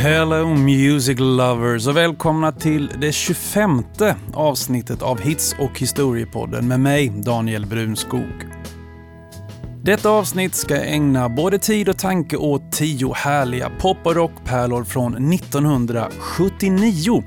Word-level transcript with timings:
Hello 0.00 0.46
Music 0.46 1.18
Lovers 1.18 1.86
och 1.86 1.96
välkomna 1.96 2.52
till 2.52 2.92
det 3.00 3.12
25 3.12 3.82
avsnittet 4.34 5.02
av 5.02 5.20
Hits 5.20 5.56
och 5.58 5.78
historiepodden 5.78 6.68
med 6.68 6.80
mig, 6.80 7.08
Daniel 7.08 7.66
Brunskog. 7.66 8.46
Detta 9.82 10.10
avsnitt 10.10 10.54
ska 10.54 10.76
ägna 10.76 11.28
både 11.28 11.58
tid 11.58 11.88
och 11.88 11.98
tanke 11.98 12.36
åt 12.36 12.72
tio 12.72 13.12
härliga 13.12 13.70
pop 13.80 13.96
och 14.04 14.14
rockpärlor 14.14 14.84
från 14.84 15.32
1979. 15.32 17.22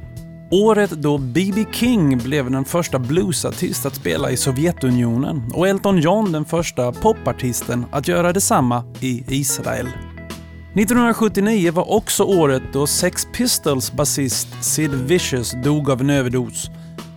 Året 0.54 0.90
då 0.90 1.18
B.B. 1.18 1.66
King 1.72 2.18
blev 2.18 2.52
den 2.52 2.66
första 2.66 3.00
bluesartist 3.00 3.86
att 3.86 3.96
spela 3.96 4.32
i 4.32 4.38
Sovjetunionen 4.38 5.52
och 5.54 5.68
Elton 5.68 5.98
John 5.98 6.32
den 6.32 6.46
första 6.46 6.92
popartisten 6.92 7.86
att 7.92 8.08
göra 8.08 8.34
detsamma 8.34 8.84
i 9.00 9.24
Israel. 9.28 9.88
1979 9.88 11.72
var 11.72 11.92
också 11.92 12.24
året 12.24 12.64
då 12.74 12.88
Sex 12.88 13.28
Pistols 13.34 13.92
basist 13.92 14.48
Sid 14.62 14.92
Vicious 14.92 15.56
dog 15.64 15.90
av 15.90 16.02
en 16.02 16.10
överdos. 16.10 16.70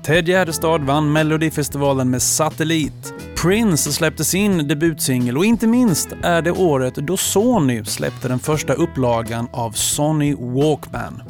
Ted 0.02 0.28
Gärdestad 0.28 0.78
vann 0.78 1.12
Melodifestivalen 1.12 2.10
med 2.10 2.22
Satellit. 2.22 3.14
Prince 3.42 3.92
släppte 3.92 4.24
sin 4.24 4.68
debutsingel 4.68 5.38
och 5.38 5.44
inte 5.44 5.66
minst 5.66 6.08
är 6.22 6.42
det 6.42 6.52
året 6.52 6.94
då 6.94 7.16
Sony 7.16 7.84
släppte 7.84 8.28
den 8.28 8.38
första 8.38 8.74
upplagan 8.74 9.48
av 9.52 9.72
Sony 9.72 10.34
Walkman. 10.34 11.22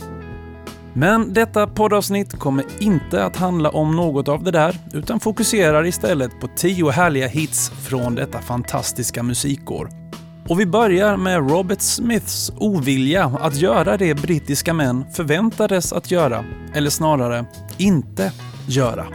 Men 0.97 1.33
detta 1.33 1.67
poddavsnitt 1.67 2.39
kommer 2.39 2.65
inte 2.81 3.25
att 3.25 3.37
handla 3.37 3.71
om 3.71 3.97
något 3.97 4.29
av 4.29 4.45
det 4.45 4.51
där, 4.51 4.77
utan 4.93 5.21
fokuserar 5.21 5.87
istället 5.87 6.41
på 6.41 6.49
tio 6.57 6.91
härliga 6.91 7.27
hits 7.27 7.71
från 7.71 8.15
detta 8.15 8.41
fantastiska 8.41 9.23
musikår. 9.23 9.89
Och 10.49 10.61
vi 10.61 10.67
börjar 10.67 11.17
med 11.17 11.51
Robert 11.51 11.81
Smiths 11.81 12.53
ovilja 12.57 13.25
att 13.41 13.57
göra 13.57 13.97
det 13.97 14.15
brittiska 14.15 14.75
män 14.75 15.05
förväntades 15.13 15.93
att 15.93 16.11
göra, 16.11 16.45
eller 16.75 16.91
snarare 16.91 17.45
inte 17.79 18.33
göra. 18.69 19.07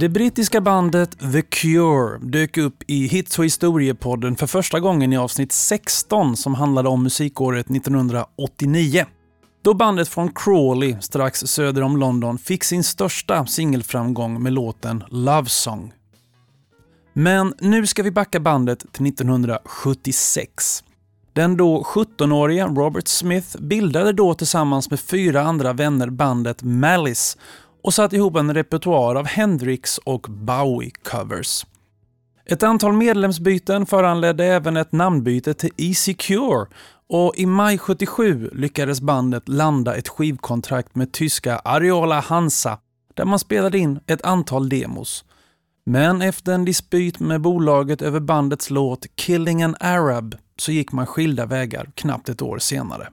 Det 0.00 0.08
brittiska 0.08 0.60
bandet 0.60 1.18
The 1.32 1.42
Cure 1.42 2.18
dök 2.22 2.56
upp 2.56 2.82
i 2.86 3.06
Hits 3.06 3.38
och 3.38 3.44
historiepodden 3.44 4.36
för 4.36 4.46
första 4.46 4.80
gången 4.80 5.12
i 5.12 5.16
avsnitt 5.16 5.52
16 5.52 6.36
som 6.36 6.54
handlade 6.54 6.88
om 6.88 7.02
musikåret 7.02 7.70
1989. 7.70 9.06
Då 9.62 9.74
bandet 9.74 10.08
från 10.08 10.32
Crawley, 10.34 10.96
strax 11.00 11.40
söder 11.40 11.82
om 11.82 11.96
London, 11.96 12.38
fick 12.38 12.64
sin 12.64 12.84
största 12.84 13.46
singelframgång 13.46 14.42
med 14.42 14.52
låten 14.52 15.04
Love 15.08 15.48
Song. 15.48 15.92
Men 17.12 17.54
nu 17.60 17.86
ska 17.86 18.02
vi 18.02 18.10
backa 18.10 18.40
bandet 18.40 18.92
till 18.92 19.06
1976. 19.06 20.84
Den 21.32 21.56
då 21.56 21.82
17-årige 21.82 22.66
Robert 22.66 23.08
Smith 23.08 23.58
bildade 23.60 24.12
då 24.12 24.34
tillsammans 24.34 24.90
med 24.90 25.00
fyra 25.00 25.42
andra 25.42 25.72
vänner 25.72 26.10
bandet 26.10 26.62
Malice 26.62 27.38
och 27.88 27.94
satte 27.94 28.16
ihop 28.16 28.36
en 28.36 28.54
repertoar 28.54 29.14
av 29.14 29.26
Hendrix 29.26 29.98
och 29.98 30.26
Bowie-covers. 30.28 31.66
Ett 32.46 32.62
antal 32.62 32.92
medlemsbyten 32.92 33.86
föranledde 33.86 34.44
även 34.44 34.76
ett 34.76 34.92
namnbyte 34.92 35.54
till 35.54 35.70
Easy 35.76 36.14
Cure 36.14 36.66
och 37.08 37.36
i 37.36 37.46
maj 37.46 37.78
77 37.78 38.50
lyckades 38.52 39.00
bandet 39.00 39.48
landa 39.48 39.96
ett 39.96 40.08
skivkontrakt 40.08 40.94
med 40.94 41.12
tyska 41.12 41.58
Ariola 41.58 42.20
Hansa 42.20 42.78
där 43.14 43.24
man 43.24 43.38
spelade 43.38 43.78
in 43.78 44.00
ett 44.06 44.22
antal 44.22 44.68
demos. 44.68 45.24
Men 45.86 46.22
efter 46.22 46.52
en 46.52 46.64
dispyt 46.64 47.20
med 47.20 47.40
bolaget 47.40 48.02
över 48.02 48.20
bandets 48.20 48.70
låt 48.70 49.06
“Killing 49.14 49.62
an 49.62 49.76
Arab” 49.80 50.34
så 50.56 50.72
gick 50.72 50.92
man 50.92 51.06
skilda 51.06 51.46
vägar 51.46 51.90
knappt 51.94 52.28
ett 52.28 52.42
år 52.42 52.58
senare. 52.58 53.08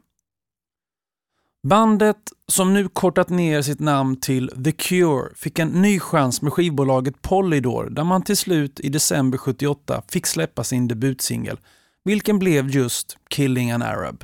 Bandet, 1.66 2.18
som 2.48 2.74
nu 2.74 2.88
kortat 2.88 3.30
ner 3.30 3.62
sitt 3.62 3.80
namn 3.80 4.20
till 4.20 4.52
The 4.64 4.72
Cure, 4.72 5.34
fick 5.36 5.60
en 5.60 5.68
ny 5.68 6.00
chans 6.00 6.42
med 6.42 6.54
skivbolaget 6.54 7.22
Polydor 7.22 7.90
där 7.90 8.04
man 8.04 8.22
till 8.22 8.38
slut 8.38 8.80
i 8.80 8.90
december 8.90 9.38
78 9.38 10.02
fick 10.08 10.26
släppa 10.26 10.64
sin 10.64 10.88
debutsingel, 10.88 11.58
vilken 12.04 12.40
blev 12.40 12.70
just 12.70 13.18
“Killing 13.30 13.72
an 13.72 13.82
Arab”. 13.82 14.24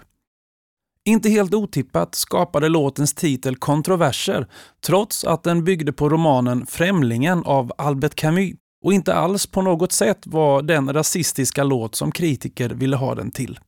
Inte 1.06 1.30
helt 1.30 1.53
otippat 1.53 2.16
skapade 2.16 2.69
låtens 2.69 3.13
titel 3.13 3.56
kontroverser 3.56 4.47
trots 4.85 5.24
att 5.24 5.44
den 5.44 5.63
byggde 5.63 5.94
på 5.94 6.09
romanen 6.09 6.66
Främlingen 6.66 7.44
av 7.46 7.72
Albert 7.78 8.16
Camus 8.16 8.56
och 8.84 8.94
inte 8.94 9.13
alls 9.13 9.47
på 9.47 9.62
något 9.62 9.91
sätt 9.91 10.28
var 10.28 10.62
den 10.62 10.94
rasistiska 10.94 11.63
låt 11.63 11.96
som 11.96 12.12
kritiker 12.12 12.69
ville 12.69 12.96
ha 12.96 13.16
den 13.16 13.31
till. 13.31 13.59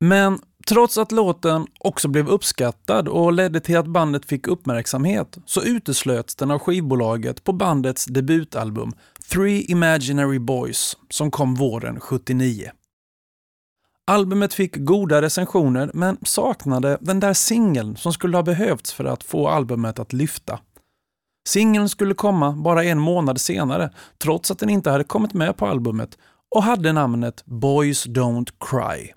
Men 0.00 0.38
trots 0.66 0.98
att 0.98 1.12
låten 1.12 1.66
också 1.78 2.08
blev 2.08 2.28
uppskattad 2.28 3.08
och 3.08 3.32
ledde 3.32 3.60
till 3.60 3.76
att 3.76 3.86
bandet 3.86 4.24
fick 4.26 4.46
uppmärksamhet 4.46 5.38
så 5.46 5.62
uteslöts 5.62 6.36
den 6.36 6.50
av 6.50 6.58
skivbolaget 6.58 7.44
på 7.44 7.52
bandets 7.52 8.04
debutalbum 8.04 8.92
Three 9.32 9.64
Imaginary 9.68 10.38
Boys 10.38 10.96
som 11.10 11.30
kom 11.30 11.54
våren 11.54 12.00
79. 12.00 12.70
Albumet 14.06 14.54
fick 14.54 14.76
goda 14.76 15.22
recensioner 15.22 15.90
men 15.94 16.18
saknade 16.22 16.98
den 17.00 17.20
där 17.20 17.34
singeln 17.34 17.96
som 17.96 18.12
skulle 18.12 18.36
ha 18.36 18.42
behövts 18.42 18.92
för 18.92 19.04
att 19.04 19.24
få 19.24 19.48
albumet 19.48 19.98
att 19.98 20.12
lyfta. 20.12 20.60
Singeln 21.48 21.88
skulle 21.88 22.14
komma 22.14 22.52
bara 22.52 22.84
en 22.84 22.98
månad 22.98 23.40
senare 23.40 23.90
trots 24.18 24.50
att 24.50 24.58
den 24.58 24.70
inte 24.70 24.90
hade 24.90 25.04
kommit 25.04 25.34
med 25.34 25.56
på 25.56 25.66
albumet 25.66 26.18
och 26.54 26.62
hade 26.62 26.92
namnet 26.92 27.42
Boys 27.44 28.06
Don't 28.06 28.48
Cry. 28.60 29.12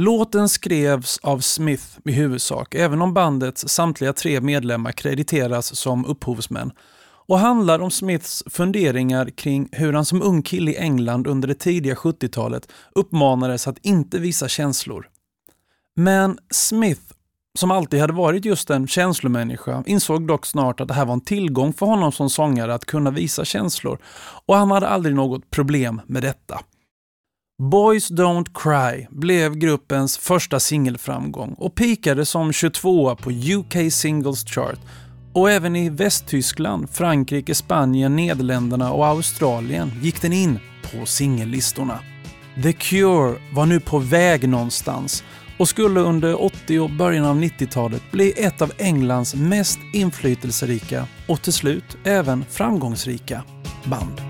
Låten 0.00 0.48
skrevs 0.48 1.18
av 1.22 1.38
Smith 1.38 1.84
i 2.04 2.12
huvudsak, 2.12 2.74
även 2.74 3.02
om 3.02 3.14
bandets 3.14 3.68
samtliga 3.68 4.12
tre 4.12 4.40
medlemmar 4.40 4.92
krediteras 4.92 5.76
som 5.76 6.06
upphovsmän 6.06 6.72
och 7.26 7.38
handlar 7.38 7.78
om 7.78 7.90
Smiths 7.90 8.44
funderingar 8.46 9.30
kring 9.30 9.68
hur 9.72 9.92
han 9.92 10.04
som 10.04 10.22
ung 10.22 10.42
kille 10.42 10.70
i 10.70 10.76
England 10.76 11.26
under 11.26 11.48
det 11.48 11.54
tidiga 11.54 11.94
70-talet 11.94 12.68
uppmanades 12.94 13.68
att 13.68 13.78
inte 13.82 14.18
visa 14.18 14.48
känslor. 14.48 15.08
Men 15.94 16.38
Smith, 16.50 17.02
som 17.58 17.70
alltid 17.70 18.00
hade 18.00 18.12
varit 18.12 18.44
just 18.44 18.70
en 18.70 18.86
känslomänniska, 18.88 19.84
insåg 19.86 20.26
dock 20.26 20.46
snart 20.46 20.80
att 20.80 20.88
det 20.88 20.94
här 20.94 21.04
var 21.04 21.12
en 21.14 21.20
tillgång 21.20 21.72
för 21.72 21.86
honom 21.86 22.12
som 22.12 22.30
sångare 22.30 22.74
att 22.74 22.84
kunna 22.84 23.10
visa 23.10 23.44
känslor 23.44 23.98
och 24.46 24.56
han 24.56 24.70
hade 24.70 24.88
aldrig 24.88 25.14
något 25.14 25.50
problem 25.50 26.00
med 26.06 26.22
detta. 26.22 26.60
Boys 27.62 28.10
Don't 28.10 28.46
Cry 28.54 29.06
blev 29.10 29.56
gruppens 29.56 30.18
första 30.18 30.60
singelframgång 30.60 31.54
och 31.58 31.74
pikade 31.74 32.26
som 32.26 32.52
22 32.52 33.16
på 33.16 33.30
UK 33.30 33.92
Singles 33.92 34.44
Chart 34.44 34.78
och 35.32 35.50
även 35.50 35.76
i 35.76 35.88
Västtyskland, 35.90 36.90
Frankrike, 36.90 37.54
Spanien, 37.54 38.16
Nederländerna 38.16 38.92
och 38.92 39.06
Australien 39.06 39.92
gick 40.02 40.22
den 40.22 40.32
in 40.32 40.58
på 40.82 41.06
singellistorna. 41.06 41.98
The 42.62 42.72
Cure 42.72 43.38
var 43.54 43.66
nu 43.66 43.80
på 43.80 43.98
väg 43.98 44.48
någonstans 44.48 45.24
och 45.58 45.68
skulle 45.68 46.00
under 46.00 46.44
80 46.44 46.78
och 46.80 46.90
början 46.90 47.24
av 47.24 47.40
90-talet 47.40 48.02
bli 48.12 48.32
ett 48.36 48.62
av 48.62 48.72
Englands 48.78 49.34
mest 49.34 49.78
inflytelserika 49.92 51.06
och 51.28 51.42
till 51.42 51.52
slut 51.52 51.96
även 52.04 52.44
framgångsrika 52.44 53.42
band. 53.84 54.25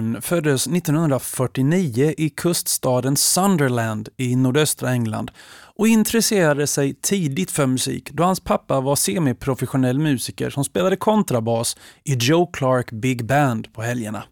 Horn 0.00 0.22
föddes 0.22 0.66
1949 0.66 2.14
i 2.18 2.30
kuststaden 2.30 3.16
Sunderland 3.16 4.08
i 4.16 4.36
nordöstra 4.36 4.90
England 4.90 5.30
och 5.76 5.88
intresserade 5.88 6.66
sig 6.66 6.94
tidigt 6.94 7.50
för 7.50 7.66
musik 7.66 8.10
då 8.10 8.22
hans 8.22 8.40
pappa 8.40 8.80
var 8.80 8.96
semiprofessionell 8.96 9.98
musiker 9.98 10.50
som 10.50 10.64
spelade 10.64 10.96
kontrabas 10.96 11.76
i 12.04 12.14
Joe 12.14 12.46
Clark 12.46 12.90
Big 12.90 13.24
Band 13.24 13.72
på 13.72 13.82
helgerna. 13.82 14.22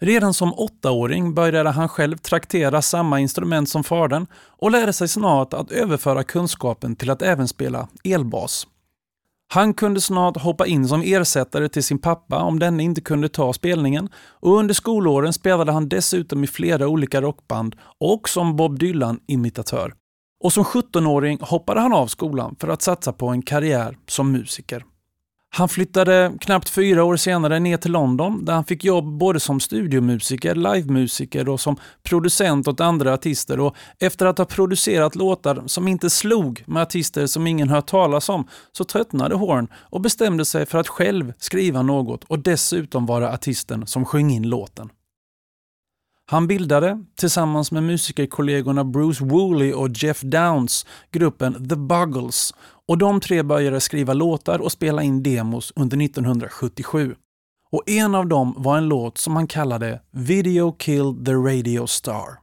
Redan 0.00 0.34
som 0.34 0.54
åttaåring 0.54 1.34
började 1.34 1.70
han 1.70 1.88
själv 1.88 2.16
traktera 2.16 2.82
samma 2.82 3.20
instrument 3.20 3.68
som 3.68 3.84
fadern 3.84 4.26
och 4.34 4.70
lärde 4.70 4.92
sig 4.92 5.08
snart 5.08 5.54
att 5.54 5.72
överföra 5.72 6.24
kunskapen 6.24 6.96
till 6.96 7.10
att 7.10 7.22
även 7.22 7.48
spela 7.48 7.88
elbas. 8.04 8.66
Han 9.50 9.74
kunde 9.74 10.00
snart 10.00 10.36
hoppa 10.36 10.66
in 10.66 10.88
som 10.88 11.02
ersättare 11.02 11.68
till 11.68 11.84
sin 11.84 11.98
pappa 11.98 12.42
om 12.42 12.58
denne 12.58 12.82
inte 12.82 13.00
kunde 13.00 13.28
ta 13.28 13.52
spelningen 13.52 14.08
och 14.16 14.58
under 14.58 14.74
skolåren 14.74 15.32
spelade 15.32 15.72
han 15.72 15.88
dessutom 15.88 16.44
i 16.44 16.46
flera 16.46 16.88
olika 16.88 17.20
rockband 17.20 17.76
och 18.00 18.28
som 18.28 18.56
Bob 18.56 18.78
Dylan-imitatör. 18.78 19.92
Och 20.44 20.52
som 20.52 20.64
17-åring 20.64 21.38
hoppade 21.40 21.80
han 21.80 21.92
av 21.92 22.06
skolan 22.06 22.56
för 22.60 22.68
att 22.68 22.82
satsa 22.82 23.12
på 23.12 23.28
en 23.28 23.42
karriär 23.42 23.96
som 24.06 24.32
musiker. 24.32 24.84
Han 25.50 25.68
flyttade 25.68 26.32
knappt 26.40 26.68
fyra 26.68 27.04
år 27.04 27.16
senare 27.16 27.58
ner 27.58 27.76
till 27.76 27.92
London 27.92 28.44
där 28.44 28.52
han 28.52 28.64
fick 28.64 28.84
jobb 28.84 29.18
både 29.18 29.40
som 29.40 29.60
studiomusiker, 29.60 30.54
livemusiker 30.54 31.48
och 31.48 31.60
som 31.60 31.76
producent 32.02 32.68
åt 32.68 32.80
andra 32.80 33.14
artister 33.14 33.60
och 33.60 33.76
efter 33.98 34.26
att 34.26 34.38
ha 34.38 34.44
producerat 34.44 35.14
låtar 35.14 35.62
som 35.66 35.88
inte 35.88 36.10
slog 36.10 36.64
med 36.66 36.82
artister 36.82 37.26
som 37.26 37.46
ingen 37.46 37.68
hört 37.68 37.86
talas 37.86 38.28
om 38.28 38.48
så 38.72 38.84
tröttnade 38.84 39.34
Horn 39.34 39.68
och 39.74 40.00
bestämde 40.00 40.44
sig 40.44 40.66
för 40.66 40.78
att 40.78 40.88
själv 40.88 41.32
skriva 41.38 41.82
något 41.82 42.24
och 42.24 42.38
dessutom 42.38 43.06
vara 43.06 43.32
artisten 43.32 43.86
som 43.86 44.04
sjöng 44.04 44.30
in 44.30 44.48
låten. 44.48 44.90
Han 46.30 46.46
bildade, 46.46 47.04
tillsammans 47.16 47.72
med 47.72 47.82
musikerkollegorna 47.82 48.84
Bruce 48.84 49.24
Woolley 49.24 49.72
och 49.72 49.88
Jeff 49.94 50.20
Downs, 50.20 50.86
gruppen 51.10 51.68
The 51.68 51.76
Buggles 51.76 52.54
och 52.88 52.98
de 52.98 53.20
tre 53.20 53.42
började 53.42 53.80
skriva 53.80 54.12
låtar 54.12 54.58
och 54.58 54.72
spela 54.72 55.02
in 55.02 55.22
demos 55.22 55.72
under 55.76 56.04
1977. 56.04 57.14
Och 57.70 57.82
en 57.86 58.14
av 58.14 58.26
dem 58.26 58.54
var 58.56 58.78
en 58.78 58.88
låt 58.88 59.18
som 59.18 59.36
han 59.36 59.46
kallade 59.46 60.00
“Video 60.10 60.72
Killed 60.72 61.26
the 61.26 61.32
Radio 61.32 61.86
Star”. 61.86 62.38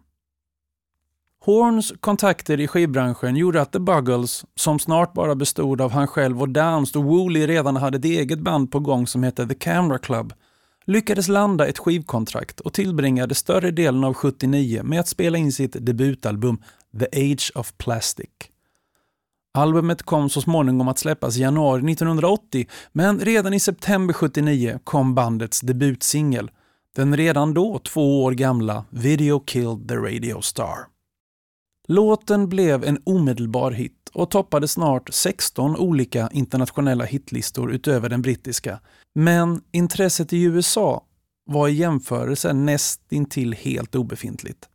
Horns 1.45 1.93
kontakter 1.99 2.59
i 2.59 2.67
skivbranschen 2.67 3.35
gjorde 3.35 3.61
att 3.61 3.71
The 3.71 3.79
Buggles, 3.79 4.45
som 4.55 4.79
snart 4.79 5.13
bara 5.13 5.35
bestod 5.35 5.81
av 5.81 5.91
han 5.91 6.07
själv 6.07 6.41
och 6.41 6.49
Downs 6.49 6.91
då 6.91 7.01
Woolley 7.01 7.47
redan 7.47 7.75
hade 7.75 7.97
ett 7.97 8.05
eget 8.05 8.39
band 8.39 8.71
på 8.71 8.79
gång 8.79 9.07
som 9.07 9.23
hette 9.23 9.47
The 9.47 9.55
Camera 9.55 9.97
Club, 9.97 10.33
lyckades 10.85 11.27
landa 11.27 11.67
ett 11.67 11.79
skivkontrakt 11.79 12.59
och 12.59 12.73
tillbringade 12.73 13.35
större 13.35 13.71
delen 13.71 14.03
av 14.03 14.13
79 14.13 14.83
med 14.83 14.99
att 14.99 15.07
spela 15.07 15.37
in 15.37 15.51
sitt 15.51 15.85
debutalbum 15.85 16.57
The 16.99 17.33
Age 17.33 17.51
of 17.55 17.73
Plastic. 17.77 18.29
Albumet 19.55 20.03
kom 20.03 20.29
så 20.29 20.41
småningom 20.41 20.87
att 20.87 20.99
släppas 20.99 21.37
i 21.37 21.41
januari 21.41 21.91
1980, 21.91 22.67
men 22.91 23.19
redan 23.19 23.53
i 23.53 23.59
september 23.59 24.13
79 24.13 24.79
kom 24.83 25.15
bandets 25.15 25.61
debutsingel, 25.61 26.51
den 26.95 27.17
redan 27.17 27.53
då 27.53 27.79
två 27.79 28.23
år 28.23 28.31
gamla 28.31 28.85
Video 28.89 29.39
Killed 29.39 29.87
the 29.87 29.95
Radio 29.95 30.41
Star. 30.41 30.77
Låten 31.87 32.49
blev 32.49 32.83
en 32.83 32.99
omedelbar 33.03 33.71
hit 33.71 34.09
och 34.13 34.31
toppade 34.31 34.67
snart 34.67 35.09
16 35.13 35.77
olika 35.77 36.29
internationella 36.31 37.05
hitlistor 37.05 37.71
utöver 37.71 38.09
den 38.09 38.21
brittiska. 38.21 38.79
Men 39.13 39.61
intresset 39.71 40.33
i 40.33 40.43
USA 40.43 41.03
var 41.45 41.67
i 41.67 41.73
jämförelse 41.73 42.53
näst 42.53 43.01
intill 43.11 43.53
helt 43.53 43.95
obefintligt. 43.95 44.69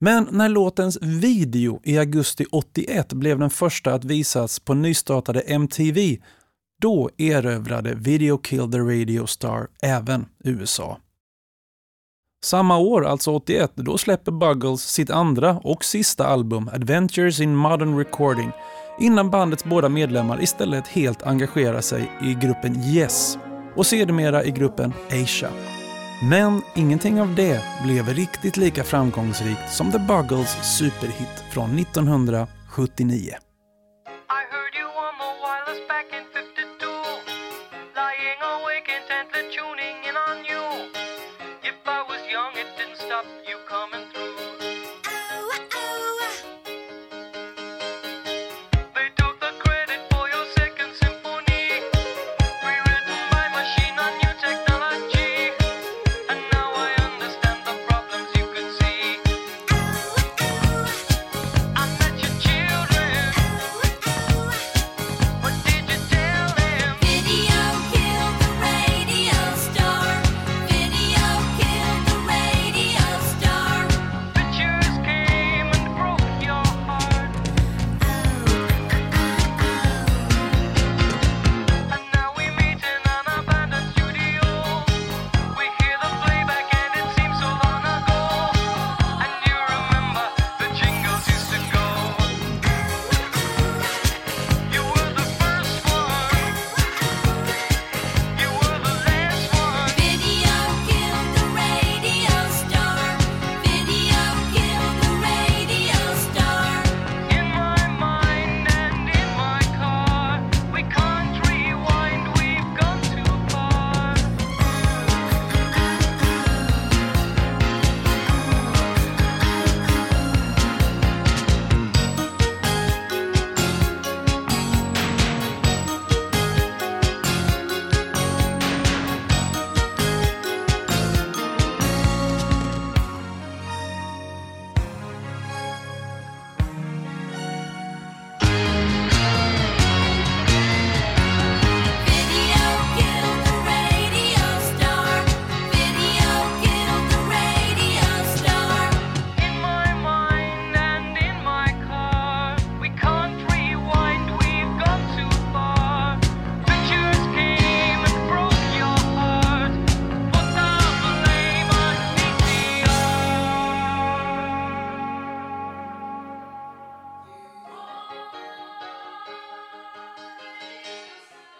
Men 0.00 0.28
när 0.30 0.48
låtens 0.48 0.98
video 1.02 1.80
i 1.84 1.98
augusti 1.98 2.46
81 2.52 3.12
blev 3.12 3.38
den 3.38 3.50
första 3.50 3.94
att 3.94 4.04
visas 4.04 4.60
på 4.60 4.74
nystartade 4.74 5.40
MTV, 5.40 6.18
då 6.82 7.10
erövrade 7.18 7.94
Video 7.94 8.38
Kill 8.38 8.72
the 8.72 8.78
Radio 8.78 9.26
Star 9.26 9.68
även 9.82 10.26
USA. 10.44 10.98
Samma 12.44 12.78
år, 12.78 13.06
alltså 13.06 13.30
81, 13.30 13.72
då 13.74 13.98
släpper 13.98 14.32
Buggles 14.32 14.80
sitt 14.82 15.10
andra 15.10 15.60
och 15.64 15.84
sista 15.84 16.26
album 16.26 16.70
Adventures 16.72 17.40
in 17.40 17.56
Modern 17.56 17.98
Recording 17.98 18.50
innan 19.00 19.30
bandets 19.30 19.64
båda 19.64 19.88
medlemmar 19.88 20.42
istället 20.42 20.86
helt 20.88 21.22
engagerar 21.22 21.80
sig 21.80 22.10
i 22.22 22.34
gruppen 22.34 22.82
Yes 22.82 23.38
och 23.76 23.86
sedermera 23.86 24.44
i 24.44 24.50
gruppen 24.50 24.92
Asia. 25.10 25.50
Men 26.22 26.62
ingenting 26.74 27.20
av 27.20 27.34
det 27.34 27.62
blev 27.84 28.08
riktigt 28.08 28.56
lika 28.56 28.84
framgångsrikt 28.84 29.72
som 29.72 29.92
The 29.92 29.98
Buggles 29.98 30.78
superhit 30.78 31.44
från 31.52 31.78
1979. 31.78 33.47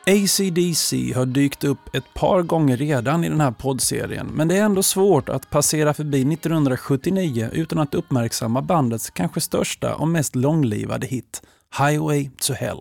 ACDC 0.08 1.12
har 1.12 1.26
dykt 1.26 1.64
upp 1.64 1.94
ett 1.94 2.14
par 2.14 2.42
gånger 2.42 2.76
redan 2.76 3.24
i 3.24 3.28
den 3.28 3.40
här 3.40 3.50
poddserien, 3.50 4.26
men 4.26 4.48
det 4.48 4.56
är 4.56 4.62
ändå 4.62 4.82
svårt 4.82 5.28
att 5.28 5.50
passera 5.50 5.94
förbi 5.94 6.32
1979 6.32 7.50
utan 7.52 7.78
att 7.78 7.94
uppmärksamma 7.94 8.62
bandets 8.62 9.10
kanske 9.10 9.40
största 9.40 9.94
och 9.94 10.08
mest 10.08 10.36
långlivade 10.36 11.06
hit, 11.06 11.42
Highway 11.78 12.30
to 12.40 12.52
Hell. 12.52 12.78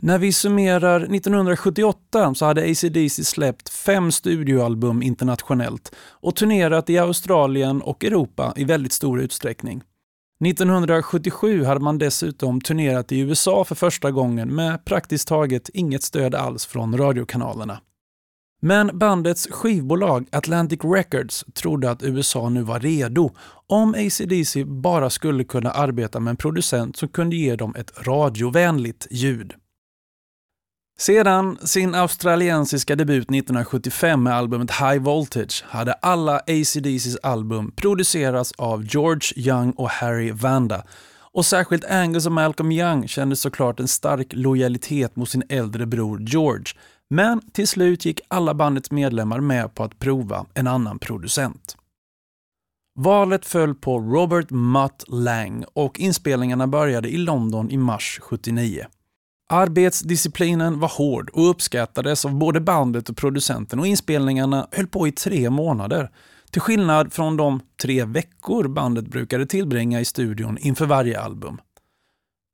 När 0.00 0.18
vi 0.18 0.32
summerar 0.32 1.00
1978 1.00 2.34
så 2.34 2.44
hade 2.44 2.70
ACDC 2.70 3.24
släppt 3.24 3.68
fem 3.68 4.12
studioalbum 4.12 5.02
internationellt 5.02 5.94
och 5.98 6.36
turnerat 6.36 6.90
i 6.90 6.98
Australien 6.98 7.82
och 7.82 8.04
Europa 8.04 8.52
i 8.56 8.64
väldigt 8.64 8.92
stor 8.92 9.20
utsträckning. 9.20 9.82
1977 10.44 11.64
hade 11.64 11.80
man 11.80 11.98
dessutom 11.98 12.60
turnerat 12.60 13.12
i 13.12 13.18
USA 13.18 13.64
för 13.64 13.74
första 13.74 14.10
gången 14.10 14.54
med 14.54 14.84
praktiskt 14.84 15.28
taget 15.28 15.68
inget 15.68 16.02
stöd 16.02 16.34
alls 16.34 16.66
från 16.66 16.98
radiokanalerna. 16.98 17.80
Men 18.60 18.98
bandets 18.98 19.48
skivbolag 19.50 20.26
Atlantic 20.32 20.80
Records 20.84 21.44
trodde 21.54 21.90
att 21.90 22.02
USA 22.02 22.48
nu 22.48 22.62
var 22.62 22.80
redo 22.80 23.30
om 23.66 23.94
ACDC 23.94 24.64
bara 24.64 25.10
skulle 25.10 25.44
kunna 25.44 25.70
arbeta 25.70 26.20
med 26.20 26.30
en 26.30 26.36
producent 26.36 26.96
som 26.96 27.08
kunde 27.08 27.36
ge 27.36 27.56
dem 27.56 27.74
ett 27.78 28.06
radiovänligt 28.06 29.06
ljud. 29.10 29.54
Sedan 30.98 31.58
sin 31.62 31.94
australiensiska 31.94 32.96
debut 32.96 33.22
1975 33.22 34.22
med 34.22 34.34
albumet 34.34 34.70
High 34.70 34.98
Voltage 34.98 35.64
hade 35.66 35.92
alla 35.92 36.38
ACDCs 36.38 37.16
album 37.22 37.72
producerats 37.76 38.52
av 38.52 38.84
George 38.84 39.32
Young 39.36 39.70
och 39.70 39.90
Harry 39.90 40.32
Vanda. 40.32 40.84
Och 41.32 41.46
särskilt 41.46 41.84
Angus 41.84 42.26
och 42.26 42.32
Malcolm 42.32 42.72
Young 42.72 43.08
kände 43.08 43.36
såklart 43.36 43.80
en 43.80 43.88
stark 43.88 44.26
lojalitet 44.30 45.16
mot 45.16 45.28
sin 45.28 45.42
äldre 45.48 45.86
bror 45.86 46.20
George. 46.20 46.66
Men 47.10 47.40
till 47.52 47.68
slut 47.68 48.04
gick 48.04 48.20
alla 48.28 48.54
bandets 48.54 48.90
medlemmar 48.90 49.40
med 49.40 49.74
på 49.74 49.84
att 49.84 49.98
prova 49.98 50.46
en 50.54 50.66
annan 50.66 50.98
producent. 50.98 51.76
Valet 52.98 53.46
föll 53.46 53.74
på 53.74 53.98
Robert 53.98 54.50
Mutt 54.50 55.04
Lang 55.08 55.64
och 55.72 56.00
inspelningarna 56.00 56.66
började 56.66 57.08
i 57.08 57.16
London 57.16 57.70
i 57.70 57.76
mars 57.76 58.20
79. 58.22 58.86
Arbetsdisciplinen 59.48 60.80
var 60.80 60.88
hård 60.88 61.30
och 61.32 61.50
uppskattades 61.50 62.24
av 62.24 62.34
både 62.34 62.60
bandet 62.60 63.08
och 63.08 63.16
producenten 63.16 63.78
och 63.78 63.86
inspelningarna 63.86 64.68
höll 64.72 64.86
på 64.86 65.08
i 65.08 65.12
tre 65.12 65.50
månader. 65.50 66.10
Till 66.50 66.60
skillnad 66.60 67.12
från 67.12 67.36
de 67.36 67.60
tre 67.82 68.04
veckor 68.04 68.68
bandet 68.68 69.08
brukade 69.08 69.46
tillbringa 69.46 70.00
i 70.00 70.04
studion 70.04 70.58
inför 70.58 70.86
varje 70.86 71.20
album. 71.20 71.60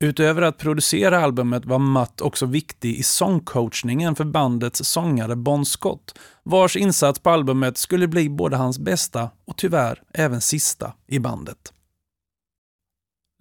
Utöver 0.05 0.43
att 0.43 0.59
producera 0.59 1.25
albumet 1.25 1.65
var 1.65 1.79
Mutt 1.79 2.21
också 2.21 2.47
viktig 2.47 2.97
i 2.97 3.03
sångcoachningen 3.03 4.15
för 4.15 4.25
bandets 4.25 4.85
sångare 4.85 5.37
Bon 5.37 5.65
Scott, 5.65 6.19
vars 6.43 6.77
insats 6.77 7.19
på 7.19 7.31
albumet 7.31 7.79
skulle 7.79 8.09
bli 8.09 8.29
både 8.29 8.57
hans 8.57 8.79
bästa 8.79 9.31
och 9.45 9.57
tyvärr 9.57 10.03
även 10.15 10.41
sista 10.41 10.93
i 11.07 11.19
bandet. 11.19 11.73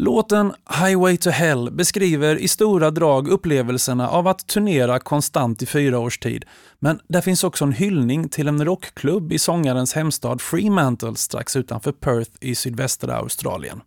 Låten 0.03 0.53
Highway 0.69 1.17
to 1.17 1.29
Hell 1.29 1.71
beskriver 1.71 2.35
i 2.35 2.47
stora 2.47 2.91
drag 2.91 3.27
upplevelserna 3.27 4.09
av 4.09 4.27
att 4.27 4.47
turnera 4.47 4.99
konstant 4.99 5.61
i 5.61 5.65
fyra 5.65 5.99
års 5.99 6.19
tid. 6.19 6.45
Men 6.79 6.99
där 7.07 7.21
finns 7.21 7.43
också 7.43 7.65
en 7.65 7.71
hyllning 7.71 8.29
till 8.29 8.47
en 8.47 8.65
rockklubb 8.65 9.33
i 9.33 9.39
sångarens 9.39 9.93
hemstad 9.93 10.41
Fremantle 10.41 11.15
strax 11.15 11.55
utanför 11.55 11.91
Perth 11.91 12.31
i 12.39 12.55
sydvästra 12.55 13.15
Australien. 13.15 13.81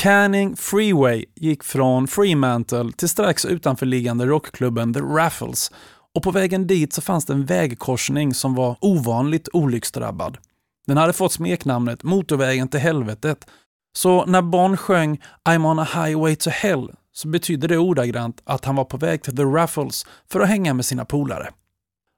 Canning 0.00 0.56
Freeway 0.56 1.24
gick 1.34 1.64
från 1.64 2.08
Fremantle 2.08 2.92
till 2.96 3.08
strax 3.08 3.44
utanförliggande 3.44 4.26
rockklubben 4.26 4.94
The 4.94 5.00
Raffles 5.00 5.70
och 6.14 6.22
på 6.22 6.30
vägen 6.30 6.66
dit 6.66 6.92
så 6.92 7.00
fanns 7.02 7.26
det 7.26 7.32
en 7.32 7.46
vägkorsning 7.46 8.34
som 8.34 8.54
var 8.54 8.76
ovanligt 8.80 9.48
olycksdrabbad. 9.52 10.38
Den 10.86 10.96
hade 10.96 11.12
fått 11.12 11.32
smeknamnet 11.32 12.02
Motorvägen 12.02 12.68
till 12.68 12.80
helvetet 12.80 13.46
så 13.92 14.26
när 14.26 14.42
Bon 14.42 14.76
sjöng 14.76 15.20
I'm 15.48 15.66
on 15.66 15.78
a 15.78 15.88
highway 15.94 16.36
to 16.36 16.50
hell 16.50 16.90
så 17.12 17.28
betydde 17.28 17.66
det 17.66 17.78
ordagrant 17.78 18.42
att 18.44 18.64
han 18.64 18.76
var 18.76 18.84
på 18.84 18.96
väg 18.96 19.22
till 19.22 19.36
The 19.36 19.42
Raffles 19.42 20.06
för 20.28 20.40
att 20.40 20.48
hänga 20.48 20.74
med 20.74 20.84
sina 20.84 21.04
polare. 21.04 21.50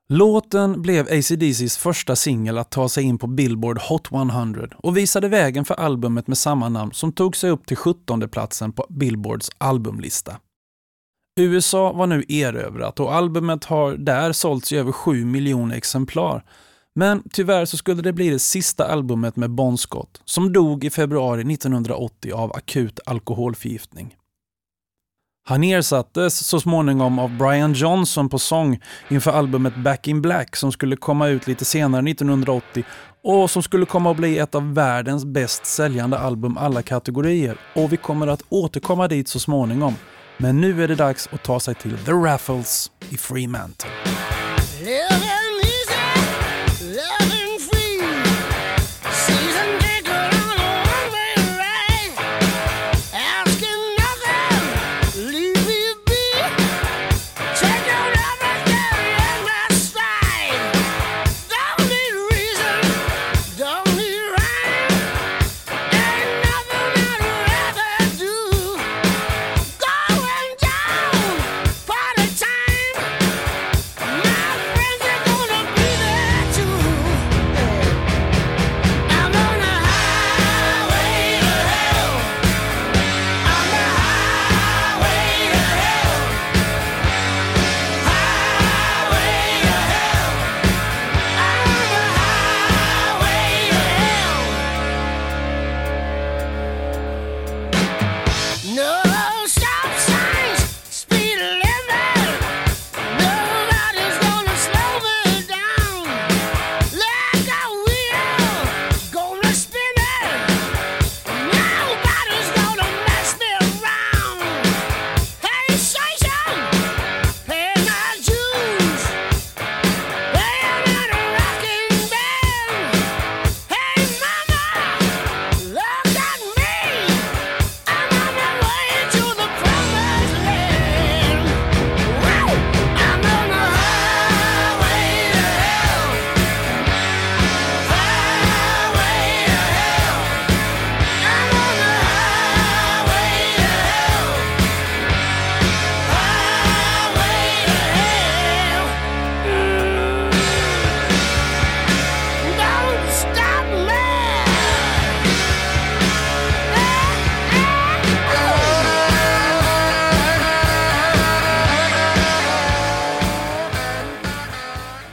Låten 0.08 0.82
blev 0.82 1.06
ACDCs 1.06 1.76
första 1.76 2.16
singel 2.16 2.58
att 2.58 2.70
ta 2.70 2.88
sig 2.88 3.04
in 3.04 3.18
på 3.18 3.26
Billboard 3.26 3.78
Hot 3.78 4.12
100 4.12 4.68
och 4.76 4.96
visade 4.96 5.28
vägen 5.28 5.64
för 5.64 5.74
albumet 5.74 6.26
med 6.26 6.38
samma 6.38 6.68
namn 6.68 6.92
som 6.92 7.12
tog 7.12 7.36
sig 7.36 7.50
upp 7.50 7.66
till 7.66 7.76
17 7.76 8.28
platsen 8.28 8.72
på 8.72 8.86
Billboards 8.88 9.50
albumlista. 9.58 10.36
USA 11.40 11.92
var 11.92 12.06
nu 12.06 12.24
erövrat 12.28 13.00
och 13.00 13.14
albumet 13.14 13.64
har 13.64 13.92
där 13.92 14.32
sålts 14.32 14.72
i 14.72 14.76
över 14.76 14.92
7 14.92 15.24
miljoner 15.24 15.76
exemplar 15.76 16.44
men 16.94 17.22
tyvärr 17.32 17.64
så 17.64 17.76
skulle 17.76 18.02
det 18.02 18.12
bli 18.12 18.30
det 18.30 18.38
sista 18.38 18.86
albumet 18.86 19.36
med 19.36 19.50
Bon 19.50 19.78
Scott, 19.78 20.22
som 20.24 20.52
dog 20.52 20.84
i 20.84 20.90
februari 20.90 21.54
1980 21.54 22.32
av 22.32 22.52
akut 22.56 23.00
alkoholförgiftning. 23.06 24.16
Han 25.46 25.64
ersattes 25.64 26.46
så 26.46 26.60
småningom 26.60 27.18
av 27.18 27.36
Brian 27.38 27.72
Johnson 27.72 28.28
på 28.28 28.38
sång 28.38 28.80
inför 29.08 29.30
albumet 29.30 29.76
Back 29.76 30.08
in 30.08 30.22
Black 30.22 30.56
som 30.56 30.72
skulle 30.72 30.96
komma 30.96 31.28
ut 31.28 31.46
lite 31.46 31.64
senare 31.64 32.10
1980 32.10 32.84
och 33.24 33.50
som 33.50 33.62
skulle 33.62 33.86
komma 33.86 34.10
att 34.10 34.16
bli 34.16 34.38
ett 34.38 34.54
av 34.54 34.74
världens 34.74 35.24
bäst 35.24 35.66
säljande 35.66 36.18
album 36.18 36.56
alla 36.58 36.82
kategorier. 36.82 37.56
Och 37.74 37.92
vi 37.92 37.96
kommer 37.96 38.26
att 38.26 38.42
återkomma 38.48 39.08
dit 39.08 39.28
så 39.28 39.40
småningom. 39.40 39.94
Men 40.38 40.60
nu 40.60 40.84
är 40.84 40.88
det 40.88 40.94
dags 40.94 41.28
att 41.32 41.42
ta 41.42 41.60
sig 41.60 41.74
till 41.74 41.98
The 41.98 42.12
Raffles 42.12 42.90
i 43.10 43.16
Fremantle. 43.16 43.90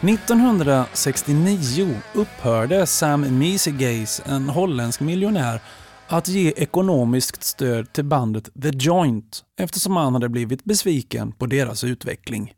1969 0.04 1.96
upphörde 2.14 2.86
Sam 2.88 3.40
Mesegaze, 3.40 4.24
en 4.26 4.50
holländsk 4.50 5.02
miljonär, 5.02 5.62
att 6.08 6.28
ge 6.28 6.54
ekonomiskt 6.56 7.44
stöd 7.44 7.94
till 7.94 8.06
bandet 8.06 8.50
The 8.62 8.70
Joint 8.74 9.44
eftersom 9.60 9.96
han 9.96 10.14
hade 10.14 10.30
blivit 10.30 10.64
besviken 10.64 11.32
på 11.32 11.46
deras 11.46 11.84
utveckling. 11.84 12.54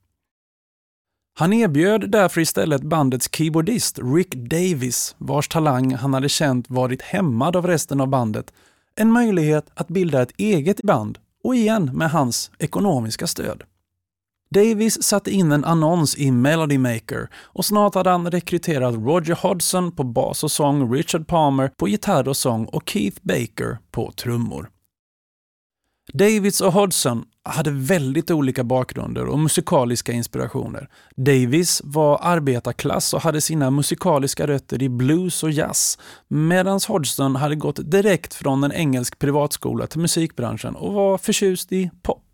Han 1.35 1.53
erbjöd 1.53 2.12
därför 2.12 2.41
istället 2.41 2.81
bandets 2.81 3.29
keyboardist 3.35 4.00
Rick 4.15 4.35
Davis, 4.35 5.15
vars 5.17 5.47
talang 5.47 5.93
han 5.95 6.13
hade 6.13 6.29
känt 6.29 6.69
varit 6.69 7.01
hämmad 7.01 7.55
av 7.55 7.67
resten 7.67 8.01
av 8.01 8.07
bandet, 8.07 8.53
en 8.95 9.12
möjlighet 9.12 9.65
att 9.73 9.88
bilda 9.88 10.21
ett 10.21 10.33
eget 10.38 10.81
band 10.81 11.17
och 11.43 11.55
igen 11.55 11.91
med 11.93 12.12
hans 12.12 12.51
ekonomiska 12.59 13.27
stöd. 13.27 13.63
Davis 14.53 15.03
satte 15.03 15.31
in 15.31 15.51
en 15.51 15.65
annons 15.65 16.17
i 16.17 16.31
Melody 16.31 16.77
Maker 16.77 17.29
och 17.36 17.65
snart 17.65 17.95
hade 17.95 18.10
han 18.10 18.31
rekryterat 18.31 18.95
Roger 18.95 19.36
Hodgson 19.36 19.91
på 19.91 20.03
bas 20.03 20.43
och 20.43 20.51
sång, 20.51 20.93
Richard 20.93 21.27
Palmer 21.27 21.67
på 21.77 21.88
gitarr 21.88 22.27
och 22.27 22.38
sång 22.38 22.65
och 22.65 22.89
Keith 22.89 23.19
Baker 23.22 23.77
på 23.91 24.12
trummor. 24.12 24.69
Davids 26.13 26.62
och 26.62 26.74
Hodgson 26.74 27.25
hade 27.43 27.72
väldigt 27.72 28.31
olika 28.31 28.63
bakgrunder 28.63 29.25
och 29.25 29.39
musikaliska 29.39 30.12
inspirationer. 30.12 30.89
Davis 31.15 31.82
var 31.84 32.19
arbetarklass 32.21 33.13
och 33.13 33.21
hade 33.21 33.41
sina 33.41 33.71
musikaliska 33.71 34.47
rötter 34.47 34.84
i 34.84 34.89
blues 34.89 35.43
och 35.43 35.51
jazz, 35.51 35.97
medan 36.28 36.80
Hodgson 36.88 37.36
hade 37.36 37.56
gått 37.56 37.91
direkt 37.91 38.34
från 38.34 38.63
en 38.63 38.71
engelsk 38.71 39.19
privatskola 39.19 39.88
till 39.88 39.99
musikbranschen 39.99 40.75
och 40.75 40.93
var 40.93 41.17
förtjust 41.17 41.71
i 41.71 41.91
pop. 42.01 42.33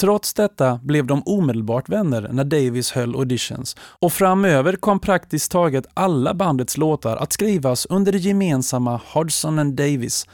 Trots 0.00 0.34
detta 0.34 0.80
blev 0.82 1.06
de 1.06 1.22
omedelbart 1.26 1.88
vänner 1.88 2.28
när 2.32 2.44
Davis 2.44 2.92
höll 2.92 3.14
auditions 3.14 3.76
och 3.80 4.12
framöver 4.12 4.76
kom 4.76 5.00
praktiskt 5.00 5.52
taget 5.52 5.86
alla 5.94 6.34
bandets 6.34 6.76
låtar 6.76 7.16
att 7.16 7.32
skrivas 7.32 7.86
under 7.86 8.12
det 8.12 8.18
gemensamma 8.18 9.00
Hodgson 9.06 9.58
and 9.58 9.74
Davis, 9.74 10.26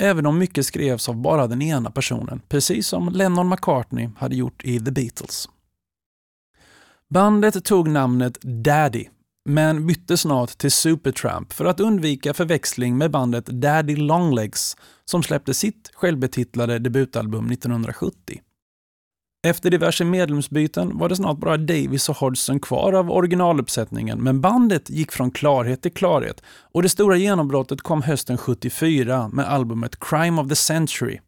även 0.00 0.26
om 0.26 0.38
mycket 0.38 0.66
skrevs 0.66 1.08
av 1.08 1.16
bara 1.16 1.46
den 1.46 1.62
ena 1.62 1.90
personen, 1.90 2.40
precis 2.48 2.88
som 2.88 3.08
Lennon 3.08 3.48
McCartney 3.48 4.10
hade 4.18 4.36
gjort 4.36 4.64
i 4.64 4.80
The 4.80 4.90
Beatles. 4.90 5.48
Bandet 7.10 7.64
tog 7.64 7.88
namnet 7.88 8.38
Daddy, 8.42 9.04
men 9.44 9.86
bytte 9.86 10.16
snart 10.16 10.58
till 10.58 10.72
Supertramp 10.72 11.52
för 11.52 11.64
att 11.64 11.80
undvika 11.80 12.34
förväxling 12.34 12.98
med 12.98 13.10
bandet 13.10 13.46
Daddy 13.46 13.96
Longlegs 13.96 14.76
som 15.04 15.22
släppte 15.22 15.54
sitt 15.54 15.90
självbetitlade 15.94 16.78
debutalbum 16.78 17.50
1970. 17.50 18.40
Efter 19.46 19.70
diverse 19.70 20.04
medlemsbyten 20.04 20.98
var 20.98 21.08
det 21.08 21.16
snart 21.16 21.38
bara 21.38 21.56
Davis 21.56 22.08
och 22.08 22.16
Hodgson 22.16 22.60
kvar 22.60 22.92
av 22.92 23.10
originaluppsättningen, 23.10 24.22
men 24.22 24.40
bandet 24.40 24.90
gick 24.90 25.12
från 25.12 25.30
klarhet 25.30 25.82
till 25.82 25.92
klarhet 25.92 26.42
och 26.46 26.82
det 26.82 26.88
stora 26.88 27.16
genombrottet 27.16 27.80
kom 27.80 28.02
hösten 28.02 28.38
74 28.38 29.28
med 29.28 29.48
albumet 29.48 30.00
Crime 30.00 30.40
of 30.42 30.48
the 30.48 30.54
Century. 30.54 31.20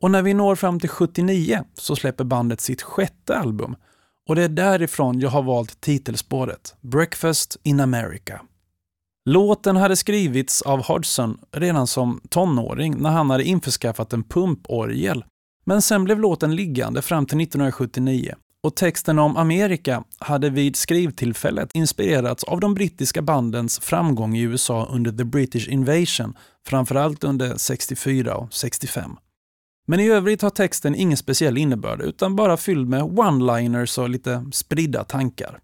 Och 0.00 0.10
när 0.10 0.22
vi 0.22 0.34
når 0.34 0.54
fram 0.54 0.80
till 0.80 0.88
79 0.88 1.64
så 1.74 1.96
släpper 1.96 2.24
bandet 2.24 2.60
sitt 2.60 2.82
sjätte 2.82 3.36
album 3.36 3.76
och 4.28 4.34
det 4.34 4.42
är 4.42 4.48
därifrån 4.48 5.20
jag 5.20 5.30
har 5.30 5.42
valt 5.42 5.80
titelspåret, 5.80 6.74
Breakfast 6.80 7.56
in 7.62 7.80
America. 7.80 8.40
Låten 9.24 9.76
hade 9.76 9.96
skrivits 9.96 10.62
av 10.62 10.82
Hodgson 10.82 11.38
redan 11.52 11.86
som 11.86 12.20
tonåring 12.28 12.96
när 12.98 13.10
han 13.10 13.30
hade 13.30 13.44
införskaffat 13.44 14.12
en 14.12 14.24
pumporgel 14.24 15.24
men 15.68 15.82
sen 15.82 16.04
blev 16.04 16.20
låten 16.20 16.56
liggande 16.56 17.02
fram 17.02 17.26
till 17.26 17.40
1979 17.40 18.34
och 18.62 18.76
texten 18.76 19.18
om 19.18 19.36
Amerika 19.36 20.04
hade 20.18 20.50
vid 20.50 20.76
skrivtillfället 20.76 21.70
inspirerats 21.74 22.44
av 22.44 22.60
de 22.60 22.74
brittiska 22.74 23.22
bandens 23.22 23.78
framgång 23.78 24.36
i 24.36 24.42
USA 24.42 24.88
under 24.90 25.12
the 25.12 25.24
British 25.24 25.68
Invasion, 25.68 26.34
framförallt 26.66 27.24
under 27.24 27.56
64 27.56 28.36
och 28.36 28.52
65. 28.52 29.16
Men 29.86 30.00
i 30.00 30.08
övrigt 30.08 30.42
har 30.42 30.50
texten 30.50 30.94
ingen 30.94 31.16
speciell 31.16 31.58
innebörd 31.58 32.02
utan 32.02 32.36
bara 32.36 32.56
fylld 32.56 32.88
med 32.88 33.02
one-liners 33.02 33.98
och 33.98 34.08
lite 34.08 34.44
spridda 34.52 35.04
tankar. 35.04 35.58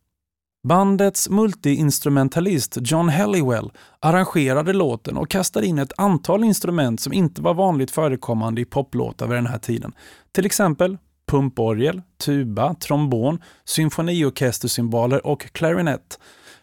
Bandets 0.64 1.28
multiinstrumentalist 1.28 2.78
John 2.80 3.08
Halliwell 3.08 3.72
arrangerade 4.00 4.72
låten 4.72 5.16
och 5.16 5.30
kastade 5.30 5.66
in 5.66 5.78
ett 5.78 5.92
antal 5.96 6.44
instrument 6.44 7.00
som 7.00 7.12
inte 7.12 7.42
var 7.42 7.54
vanligt 7.54 7.90
förekommande 7.90 8.60
i 8.60 8.64
poplåtar 8.64 9.26
vid 9.26 9.38
den 9.38 9.46
här 9.46 9.58
tiden. 9.58 9.92
Till 10.32 10.46
exempel 10.46 10.98
pumporgel, 11.26 12.02
tuba, 12.24 12.74
trombon, 12.74 13.42
symfoniorkestersymboler 13.64 15.26
och 15.26 15.52
klarinett, 15.52 16.18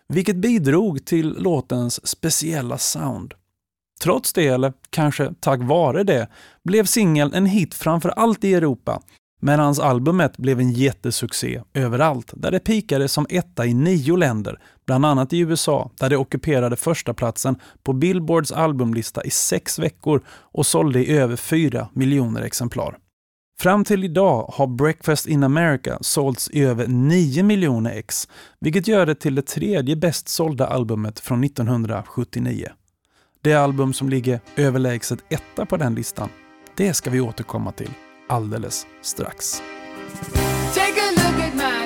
vilket 0.07 0.35
bidrog 0.35 1.05
till 1.05 1.35
låtens 1.37 2.07
speciella 2.07 2.77
sound. 2.77 3.33
Trots 4.03 4.33
det, 4.33 4.47
eller 4.47 4.73
kanske 4.89 5.33
tack 5.39 5.59
vare 5.61 6.03
det, 6.03 6.27
blev 6.63 6.85
singeln 6.85 7.33
en 7.33 7.45
hit 7.45 7.73
framför 7.73 8.09
allt 8.09 8.43
i 8.43 8.53
Europa 8.53 9.01
Medan 9.43 9.75
albumet 9.81 10.37
blev 10.37 10.59
en 10.59 10.71
jättesuccé 10.71 11.61
överallt, 11.73 12.33
där 12.35 12.51
det 12.51 12.59
pikade 12.59 13.07
som 13.07 13.25
etta 13.29 13.65
i 13.65 13.73
nio 13.73 14.15
länder, 14.15 14.59
bland 14.85 15.05
annat 15.05 15.33
i 15.33 15.39
USA, 15.39 15.91
där 15.99 16.09
det 16.09 16.17
ockuperade 16.17 16.75
första 16.75 17.13
platsen 17.13 17.55
på 17.83 17.93
Billboards 17.93 18.51
albumlista 18.51 19.23
i 19.23 19.29
sex 19.29 19.79
veckor 19.79 20.21
och 20.29 20.65
sålde 20.65 21.05
i 21.05 21.17
över 21.17 21.35
fyra 21.35 21.87
miljoner 21.93 22.41
exemplar. 22.41 22.97
Fram 23.59 23.83
till 23.83 24.03
idag 24.03 24.53
har 24.53 24.67
Breakfast 24.67 25.27
in 25.27 25.43
America 25.43 25.97
sålts 26.01 26.49
i 26.49 26.63
över 26.63 26.87
9 26.87 27.43
miljoner 27.43 27.91
ex, 27.91 28.27
vilket 28.59 28.87
gör 28.87 29.05
det 29.05 29.15
till 29.15 29.35
det 29.35 29.47
tredje 29.47 29.95
bäst 29.95 30.29
sålda 30.29 30.67
albumet 30.67 31.19
från 31.19 31.43
1979. 31.43 32.67
Det 33.41 33.53
album 33.53 33.93
som 33.93 34.09
ligger 34.09 34.39
överlägset 34.55 35.19
etta 35.29 35.65
på 35.65 35.77
den 35.77 35.95
listan, 35.95 36.29
det 36.77 36.93
ska 36.93 37.09
vi 37.09 37.21
återkomma 37.21 37.71
till 37.71 37.89
alldeles 38.31 38.87
strax. 39.01 39.61
Pink 40.73 41.80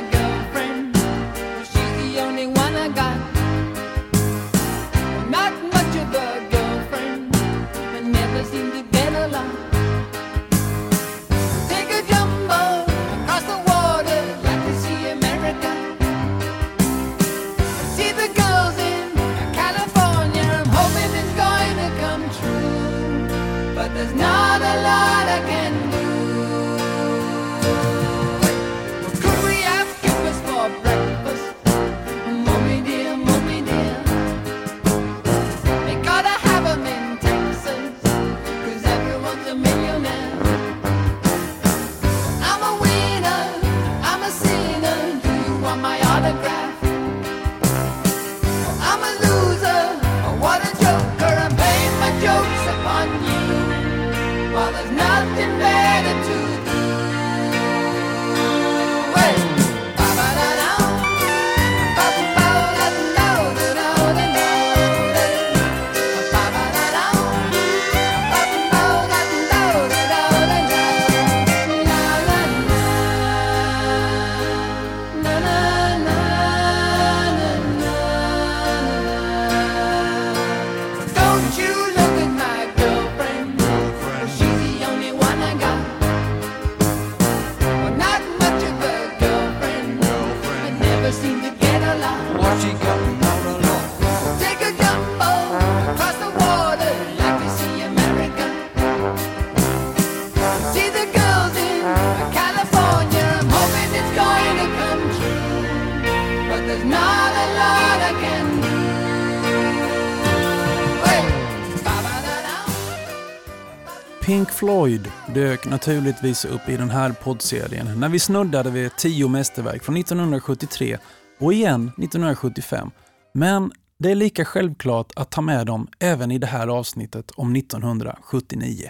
Floyd 114.66 115.12
dök 115.34 115.66
naturligtvis 115.66 116.46
upp 116.46 116.70
i 116.70 116.78
den 116.78 116.90
här 116.90 117.12
poddserien 117.12 118.00
när 118.00 118.10
vi 118.10 118.20
snuddade 118.20 118.72
vid 118.72 118.96
tio 118.98 119.28
mästerverk 119.28 119.84
från 119.84 119.98
1973 119.98 120.98
och 121.40 121.54
igen 121.54 121.92
1975. 121.98 122.92
Men 123.34 123.72
det 124.00 124.12
är 124.12 124.16
lika 124.16 124.46
självklart 124.46 125.12
att 125.16 125.32
ta 125.32 125.42
med 125.42 125.66
dem 125.68 125.88
även 126.00 126.32
i 126.32 126.38
det 126.38 126.48
här 126.48 126.68
avsnittet 126.68 127.32
om 127.32 127.56
1979. 127.56 128.90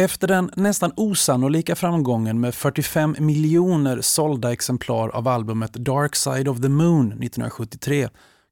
Efter 0.00 0.28
den 0.28 0.50
nästan 0.56 0.92
osannolika 0.96 1.76
framgången 1.76 2.40
med 2.40 2.54
45 2.54 3.16
miljoner 3.18 4.00
sålda 4.00 4.52
exemplar 4.52 5.08
av 5.08 5.28
albumet 5.28 5.72
Dark 5.72 6.16
Side 6.16 6.48
of 6.48 6.60
the 6.60 6.68
Moon 6.68 7.06
1973 7.06 8.08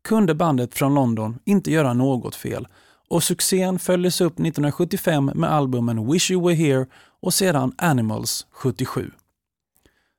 kunde 0.09 0.35
bandet 0.35 0.75
från 0.75 0.95
London 0.95 1.39
inte 1.45 1.71
göra 1.71 1.93
något 1.93 2.35
fel 2.35 2.67
och 3.11 3.23
succén 3.23 3.79
följdes 3.79 4.21
upp 4.21 4.33
1975 4.33 5.31
med 5.35 5.53
albumen 5.53 6.13
Wish 6.13 6.31
You 6.31 6.47
Were 6.47 6.55
Here 6.55 6.87
och 7.21 7.35
sedan 7.35 7.73
Animals 7.79 8.47
77. 8.51 9.11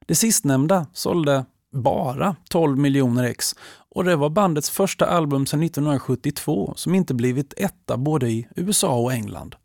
Det 0.05 0.15
sistnämnda 0.15 0.87
sålde 0.93 1.45
bara 1.73 2.35
12 2.49 2.77
miljoner 2.77 3.23
ex 3.23 3.55
och 3.95 4.03
det 4.03 4.15
var 4.15 4.29
bandets 4.29 4.69
första 4.69 5.05
album 5.05 5.45
sedan 5.45 5.63
1972 5.63 6.73
som 6.75 6.95
inte 6.95 7.13
blivit 7.13 7.53
etta 7.57 7.97
både 7.97 8.29
i 8.29 8.47
USA 8.55 8.95
och 8.95 9.13
England. 9.13 9.55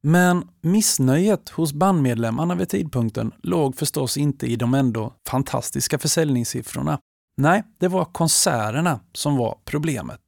Men 0.00 0.48
missnöjet 0.60 1.48
hos 1.48 1.72
bandmedlemmarna 1.72 2.54
vid 2.54 2.68
tidpunkten 2.68 3.32
låg 3.42 3.76
förstås 3.76 4.16
inte 4.16 4.46
i 4.46 4.56
de 4.56 4.74
ändå 4.74 5.12
fantastiska 5.28 5.98
försäljningssiffrorna. 5.98 6.98
Nej, 7.36 7.64
det 7.78 7.88
var 7.88 8.04
konserterna 8.04 9.00
som 9.12 9.36
var 9.36 9.58
problemet. 9.64 10.20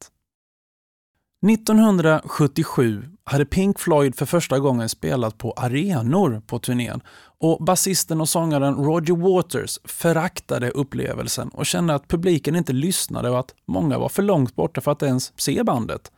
1977 1.47 3.05
hade 3.25 3.45
Pink 3.45 3.79
Floyd 3.79 4.17
för 4.17 4.27
första 4.27 4.59
gången 4.59 4.89
spelat 4.89 5.39
på 5.39 5.53
arenor 5.53 6.43
på 6.47 6.59
turnén 6.59 7.01
och 7.39 7.65
basisten 7.65 8.21
och 8.21 8.29
sångaren 8.29 8.75
Roger 8.75 9.17
Waters 9.17 9.79
föraktade 9.85 10.71
upplevelsen 10.71 11.49
och 11.49 11.67
kände 11.67 11.95
att 11.95 12.09
publiken 12.09 12.57
inte 12.57 12.73
lyssnade 12.73 13.31
och 13.31 13.39
att 13.39 13.55
många 13.69 13.99
var 13.99 14.09
för 14.09 14.23
långt 14.23 14.57
borta 14.57 14.81
för 14.81 14.93
att 14.93 15.03
ens 15.03 15.33
se 15.37 15.63
bandet. 15.63 16.13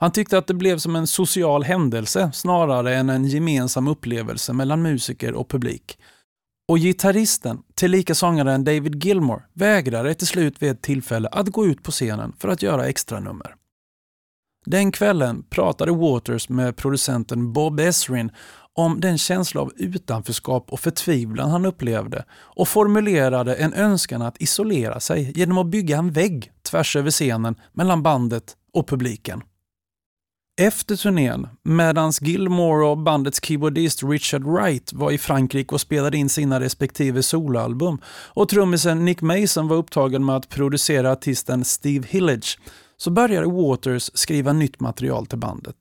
Han 0.00 0.12
tyckte 0.12 0.38
att 0.38 0.46
det 0.46 0.54
blev 0.54 0.78
som 0.78 0.96
en 0.96 1.06
social 1.06 1.62
händelse 1.62 2.30
snarare 2.34 2.96
än 2.96 3.10
en 3.10 3.24
gemensam 3.24 3.88
upplevelse 3.88 4.52
mellan 4.52 4.82
musiker 4.82 5.34
och 5.34 5.48
publik. 5.48 5.98
Och 6.68 6.78
gitarristen, 6.78 7.62
tillika 7.74 8.14
sångaren 8.14 8.64
David 8.64 9.04
Gilmore, 9.04 9.42
vägrade 9.52 10.14
till 10.14 10.26
slut 10.26 10.62
vid 10.62 10.70
ett 10.70 10.82
tillfälle 10.82 11.28
att 11.28 11.48
gå 11.48 11.66
ut 11.66 11.82
på 11.82 11.90
scenen 11.90 12.32
för 12.38 12.48
att 12.48 12.62
göra 12.62 12.86
extra 12.86 13.20
nummer. 13.20 13.54
Den 14.70 14.92
kvällen 14.92 15.42
pratade 15.42 15.92
Waters 15.92 16.48
med 16.48 16.76
producenten 16.76 17.52
Bob 17.52 17.80
Esrin 17.80 18.30
om 18.72 19.00
den 19.00 19.18
känsla 19.18 19.60
av 19.60 19.72
utanförskap 19.76 20.72
och 20.72 20.80
förtvivlan 20.80 21.50
han 21.50 21.66
upplevde 21.66 22.24
och 22.30 22.68
formulerade 22.68 23.54
en 23.54 23.74
önskan 23.74 24.22
att 24.22 24.42
isolera 24.42 25.00
sig 25.00 25.32
genom 25.34 25.58
att 25.58 25.66
bygga 25.66 25.96
en 25.96 26.10
vägg 26.12 26.52
tvärs 26.62 26.96
över 26.96 27.10
scenen 27.10 27.54
mellan 27.72 28.02
bandet 28.02 28.56
och 28.72 28.88
publiken. 28.88 29.42
Efter 30.60 30.96
turnén, 30.96 31.48
medan 31.62 32.12
Gilmore 32.20 32.86
och 32.86 32.98
bandets 32.98 33.44
keyboardist 33.44 34.02
Richard 34.02 34.44
Wright 34.44 34.92
var 34.92 35.10
i 35.10 35.18
Frankrike 35.18 35.74
och 35.74 35.80
spelade 35.80 36.16
in 36.16 36.28
sina 36.28 36.60
respektive 36.60 37.22
soloalbum 37.22 37.98
och 38.06 38.48
trummisen 38.48 39.04
Nick 39.04 39.20
Mason 39.20 39.68
var 39.68 39.76
upptagen 39.76 40.24
med 40.24 40.36
att 40.36 40.48
producera 40.48 41.12
artisten 41.12 41.64
Steve 41.64 42.06
Hillage, 42.08 42.58
så 43.00 43.10
började 43.10 43.46
Waters 43.46 44.10
skriva 44.14 44.52
nytt 44.52 44.80
material 44.80 45.26
till 45.26 45.38
bandet. 45.38 45.76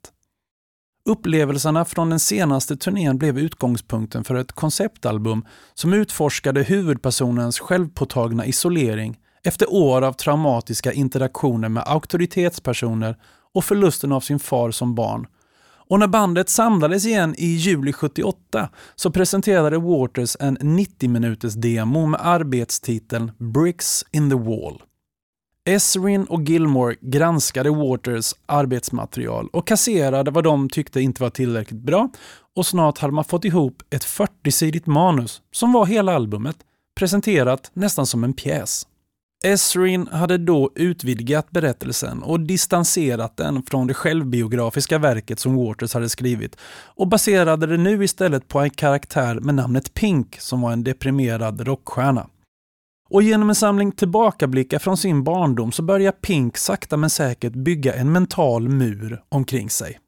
Upplevelserna 1.05 1.85
från 1.85 2.09
den 2.09 2.19
senaste 2.19 2.77
turnén 2.77 3.17
blev 3.17 3.39
utgångspunkten 3.39 4.23
för 4.23 4.35
ett 4.35 4.51
konceptalbum 4.51 5.45
som 5.73 5.93
utforskade 5.93 6.63
huvudpersonens 6.63 7.59
självpåtagna 7.59 8.45
isolering 8.45 9.19
efter 9.43 9.73
år 9.73 10.01
av 10.01 10.13
traumatiska 10.13 10.91
interaktioner 10.91 11.69
med 11.69 11.83
auktoritetspersoner 11.85 13.15
och 13.53 13.65
förlusten 13.65 14.11
av 14.11 14.21
sin 14.21 14.39
far 14.39 14.71
som 14.71 14.95
barn. 14.95 15.27
Och 15.89 15.99
när 15.99 16.07
bandet 16.07 16.49
samlades 16.49 17.05
igen 17.05 17.35
i 17.37 17.45
juli 17.45 17.93
78 17.93 18.69
så 18.95 19.11
presenterade 19.11 19.77
Waters 19.77 20.37
en 20.39 20.57
90 20.61 21.09
minuters 21.09 21.53
demo 21.53 22.05
med 22.05 22.19
arbetstiteln 22.23 23.31
Bricks 23.37 24.05
in 24.11 24.29
the 24.29 24.35
Wall. 24.35 24.81
Esrin 25.69 26.23
och 26.23 26.43
Gilmore 26.43 26.95
granskade 27.01 27.69
Waters 27.69 28.33
arbetsmaterial 28.45 29.49
och 29.53 29.67
kasserade 29.67 30.31
vad 30.31 30.43
de 30.43 30.69
tyckte 30.69 31.01
inte 31.01 31.21
var 31.21 31.29
tillräckligt 31.29 31.81
bra 31.81 32.09
och 32.55 32.65
snart 32.65 32.97
hade 32.97 33.13
man 33.13 33.23
fått 33.23 33.45
ihop 33.45 33.83
ett 33.89 34.05
40-sidigt 34.05 34.85
manus 34.85 35.41
som 35.51 35.73
var 35.73 35.85
hela 35.85 36.15
albumet, 36.15 36.55
presenterat 36.95 37.71
nästan 37.73 38.05
som 38.05 38.23
en 38.23 38.33
pjäs. 38.33 38.87
Esrin 39.43 40.07
hade 40.07 40.37
då 40.37 40.71
utvidgat 40.75 41.51
berättelsen 41.51 42.23
och 42.23 42.39
distanserat 42.39 43.37
den 43.37 43.63
från 43.63 43.87
det 43.87 43.93
självbiografiska 43.93 44.97
verket 44.97 45.39
som 45.39 45.55
Waters 45.55 45.93
hade 45.93 46.09
skrivit 46.09 46.55
och 46.95 47.07
baserade 47.07 47.67
det 47.67 47.77
nu 47.77 48.03
istället 48.03 48.47
på 48.47 48.59
en 48.59 48.69
karaktär 48.69 49.35
med 49.35 49.55
namnet 49.55 49.93
Pink 49.93 50.35
som 50.39 50.61
var 50.61 50.71
en 50.71 50.83
deprimerad 50.83 51.61
rockstjärna. 51.61 52.27
Och 53.09 53.23
genom 53.23 53.49
en 53.49 53.55
samling 53.55 53.91
tillbakablickar 53.91 54.79
från 54.79 54.97
sin 54.97 55.23
barndom 55.23 55.71
så 55.71 55.83
börjar 55.83 56.11
Pink 56.11 56.57
sakta 56.57 56.97
men 56.97 57.09
säkert 57.09 57.53
bygga 57.53 57.93
en 57.93 58.11
mental 58.11 58.69
mur 58.69 59.23
omkring 59.29 59.69
sig. 59.69 59.99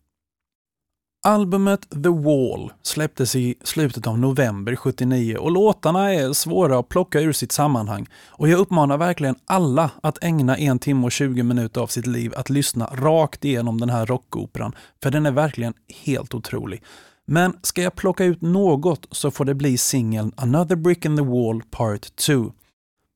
Albumet 1.24 1.90
The 1.90 2.10
Wall 2.10 2.74
släpptes 2.82 3.36
i 3.36 3.56
slutet 3.64 4.08
av 4.08 4.20
november 4.20 4.76
79 4.76 5.38
och 5.38 5.52
låtarna 5.52 6.14
är 6.14 6.34
svåra 6.34 6.80
att 6.80 6.90
plocka 6.90 7.20
ur 7.22 7.32
sitt 7.32 7.52
sammanhang 7.52 8.08
och 8.28 8.50
jag 8.50 8.60
uppmanar 8.60 8.98
verkligen 8.98 9.36
alla 9.46 9.92
att 10.04 10.24
ägna 10.24 10.58
en 10.58 10.80
timme 10.80 11.06
och 11.06 11.12
20 11.12 11.44
minuter 11.44 11.82
av 11.82 11.88
sitt 11.88 12.08
liv 12.08 12.34
att 12.36 12.50
lyssna 12.50 12.86
rakt 12.86 13.46
igenom 13.46 13.80
den 13.80 13.90
här 13.90 14.06
rockoperan, 14.06 14.76
för 15.04 15.12
den 15.12 15.26
är 15.26 15.32
verkligen 15.32 15.74
helt 16.04 16.34
otrolig. 16.34 16.84
Men 17.26 17.54
ska 17.62 17.82
jag 17.82 17.96
plocka 17.96 18.24
ut 18.24 18.42
något 18.42 19.08
så 19.12 19.32
får 19.32 19.46
det 19.46 19.56
bli 19.56 19.78
singeln 19.78 20.32
Another 20.36 20.76
Brick 20.76 21.06
in 21.06 21.18
the 21.18 21.24
Wall 21.24 21.62
Part 21.72 22.16
2 22.16 22.52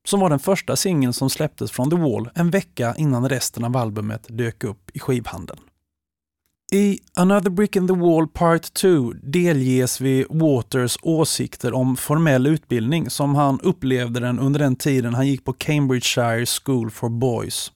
som 0.08 0.20
var 0.20 0.30
den 0.30 0.38
första 0.38 0.76
singeln 0.76 1.12
som 1.12 1.30
släpptes 1.30 1.70
från 1.70 1.90
The 1.90 1.96
Wall 1.96 2.30
en 2.34 2.50
vecka 2.50 2.94
innan 2.98 3.28
resten 3.28 3.64
av 3.64 3.76
albumet 3.76 4.26
dök 4.28 4.64
upp 4.64 4.90
i 4.94 4.98
skivhandeln. 4.98 5.60
I 6.72 6.98
Another 7.14 7.50
Brick 7.50 7.76
in 7.76 7.88
the 7.88 7.94
Wall 7.94 8.26
Part 8.26 8.74
2 8.74 9.12
delges 9.22 10.00
vi 10.00 10.26
Waters 10.30 10.98
åsikter 11.02 11.74
om 11.74 11.96
formell 11.96 12.46
utbildning 12.46 13.10
som 13.10 13.34
han 13.34 13.60
upplevde 13.60 14.20
den 14.20 14.38
under 14.38 14.60
den 14.60 14.76
tiden 14.76 15.14
han 15.14 15.26
gick 15.26 15.44
på 15.44 15.52
Cambridgeshire 15.52 16.46
School 16.46 16.90
for 16.90 17.08
Boys. 17.08 17.72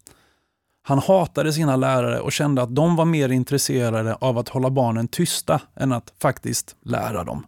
Han 0.83 0.99
hatade 0.99 1.53
sina 1.53 1.77
lärare 1.77 2.21
och 2.21 2.33
kände 2.33 2.63
att 2.63 2.75
de 2.75 2.97
var 2.97 3.05
mer 3.05 3.29
intresserade 3.29 4.15
av 4.15 4.39
att 4.39 4.49
hålla 4.49 4.71
barnen 4.71 5.09
tysta 5.09 5.61
än 5.77 5.93
att 5.93 6.13
faktiskt 6.19 6.77
lära 6.83 7.25
dem. 7.25 7.47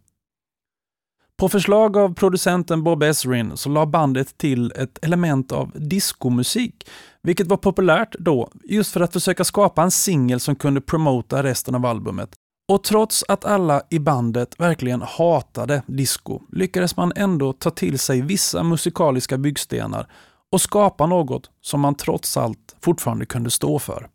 På 1.42 1.48
förslag 1.48 1.96
av 1.96 2.14
producenten 2.14 2.82
Bob 2.82 3.02
Ezrin 3.02 3.56
så 3.56 3.68
la 3.68 3.86
bandet 3.86 4.38
till 4.38 4.72
ett 4.76 4.98
element 5.02 5.52
av 5.52 5.72
diskomusik, 5.74 6.88
vilket 7.22 7.46
var 7.46 7.56
populärt 7.56 8.14
då, 8.18 8.50
just 8.64 8.92
för 8.92 9.00
att 9.00 9.12
försöka 9.12 9.44
skapa 9.44 9.82
en 9.82 9.90
singel 9.90 10.40
som 10.40 10.56
kunde 10.56 10.80
promota 10.80 11.42
resten 11.42 11.74
av 11.74 11.86
albumet. 11.86 12.30
Och 12.68 12.84
trots 12.84 13.24
att 13.28 13.44
alla 13.44 13.82
i 13.90 13.98
bandet 13.98 14.60
verkligen 14.60 15.02
hatade 15.02 15.82
disco 15.86 16.40
lyckades 16.52 16.96
man 16.96 17.12
ändå 17.16 17.52
ta 17.52 17.70
till 17.70 17.98
sig 17.98 18.20
vissa 18.20 18.62
musikaliska 18.62 19.38
byggstenar 19.38 20.10
och 20.52 20.60
skapa 20.60 21.06
något 21.06 21.50
som 21.60 21.80
man 21.80 21.94
trots 21.94 22.36
allt 22.36 22.76
fortfarande 22.80 23.26
kunde 23.26 23.50
stå 23.50 23.78
för. 23.78 24.08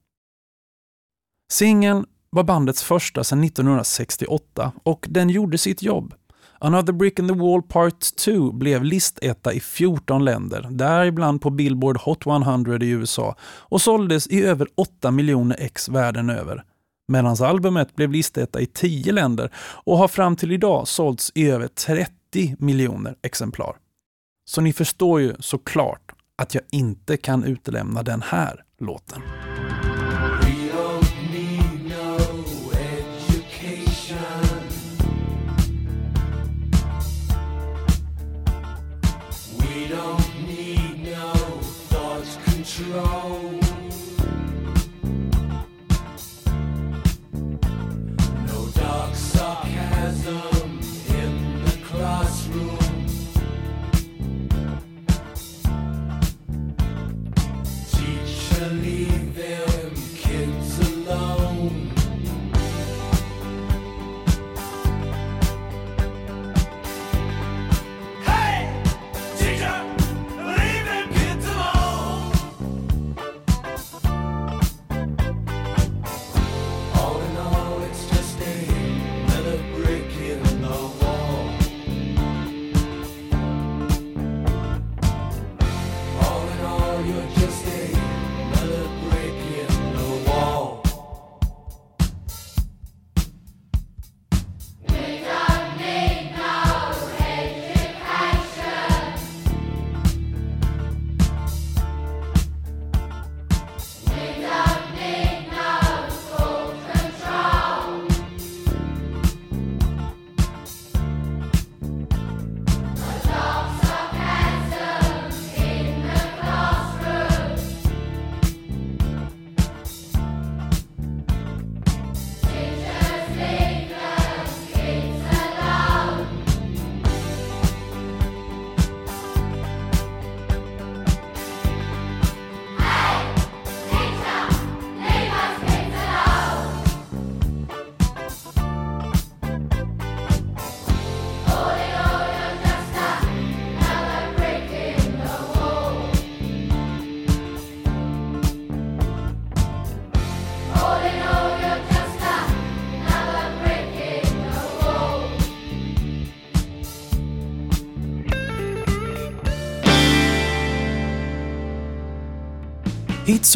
Singeln 1.51 2.05
var 2.29 2.43
bandets 2.43 2.83
första 2.83 3.23
sedan 3.23 3.43
1968 3.43 4.71
och 4.83 5.05
den 5.09 5.29
gjorde 5.29 5.57
sitt 5.57 5.81
jobb. 5.81 6.13
Another 6.59 6.93
Brick 6.93 7.19
in 7.19 7.27
the 7.27 7.33
Wall 7.33 7.61
Part 7.61 8.15
2 8.15 8.51
blev 8.51 8.83
listetta 8.83 9.53
i 9.53 9.59
14 9.59 10.25
länder, 10.25 10.67
däribland 10.71 11.41
på 11.41 11.49
Billboard 11.49 11.97
Hot 11.97 12.25
100 12.25 12.77
i 12.77 12.89
USA 12.89 13.35
och 13.41 13.81
såldes 13.81 14.27
i 14.27 14.43
över 14.43 14.67
8 14.75 15.11
miljoner 15.11 15.57
ex 15.59 15.89
världen 15.89 16.29
över. 16.29 16.63
Medan 17.07 17.35
albumet 17.43 17.95
blev 17.95 18.11
listetta 18.11 18.61
i 18.61 18.65
10 18.65 19.11
länder 19.11 19.51
och 19.57 19.97
har 19.97 20.07
fram 20.07 20.35
till 20.35 20.51
idag 20.51 20.87
sålts 20.87 21.31
i 21.35 21.49
över 21.49 21.67
30 21.67 22.55
miljoner 22.59 23.15
exemplar. 23.23 23.75
Så 24.45 24.61
ni 24.61 24.73
förstår 24.73 25.21
ju 25.21 25.33
såklart 25.39 26.11
att 26.37 26.55
jag 26.55 26.63
inte 26.71 27.17
kan 27.17 27.43
utelämna 27.43 28.03
den 28.03 28.21
här 28.21 28.63
låten. 28.79 29.21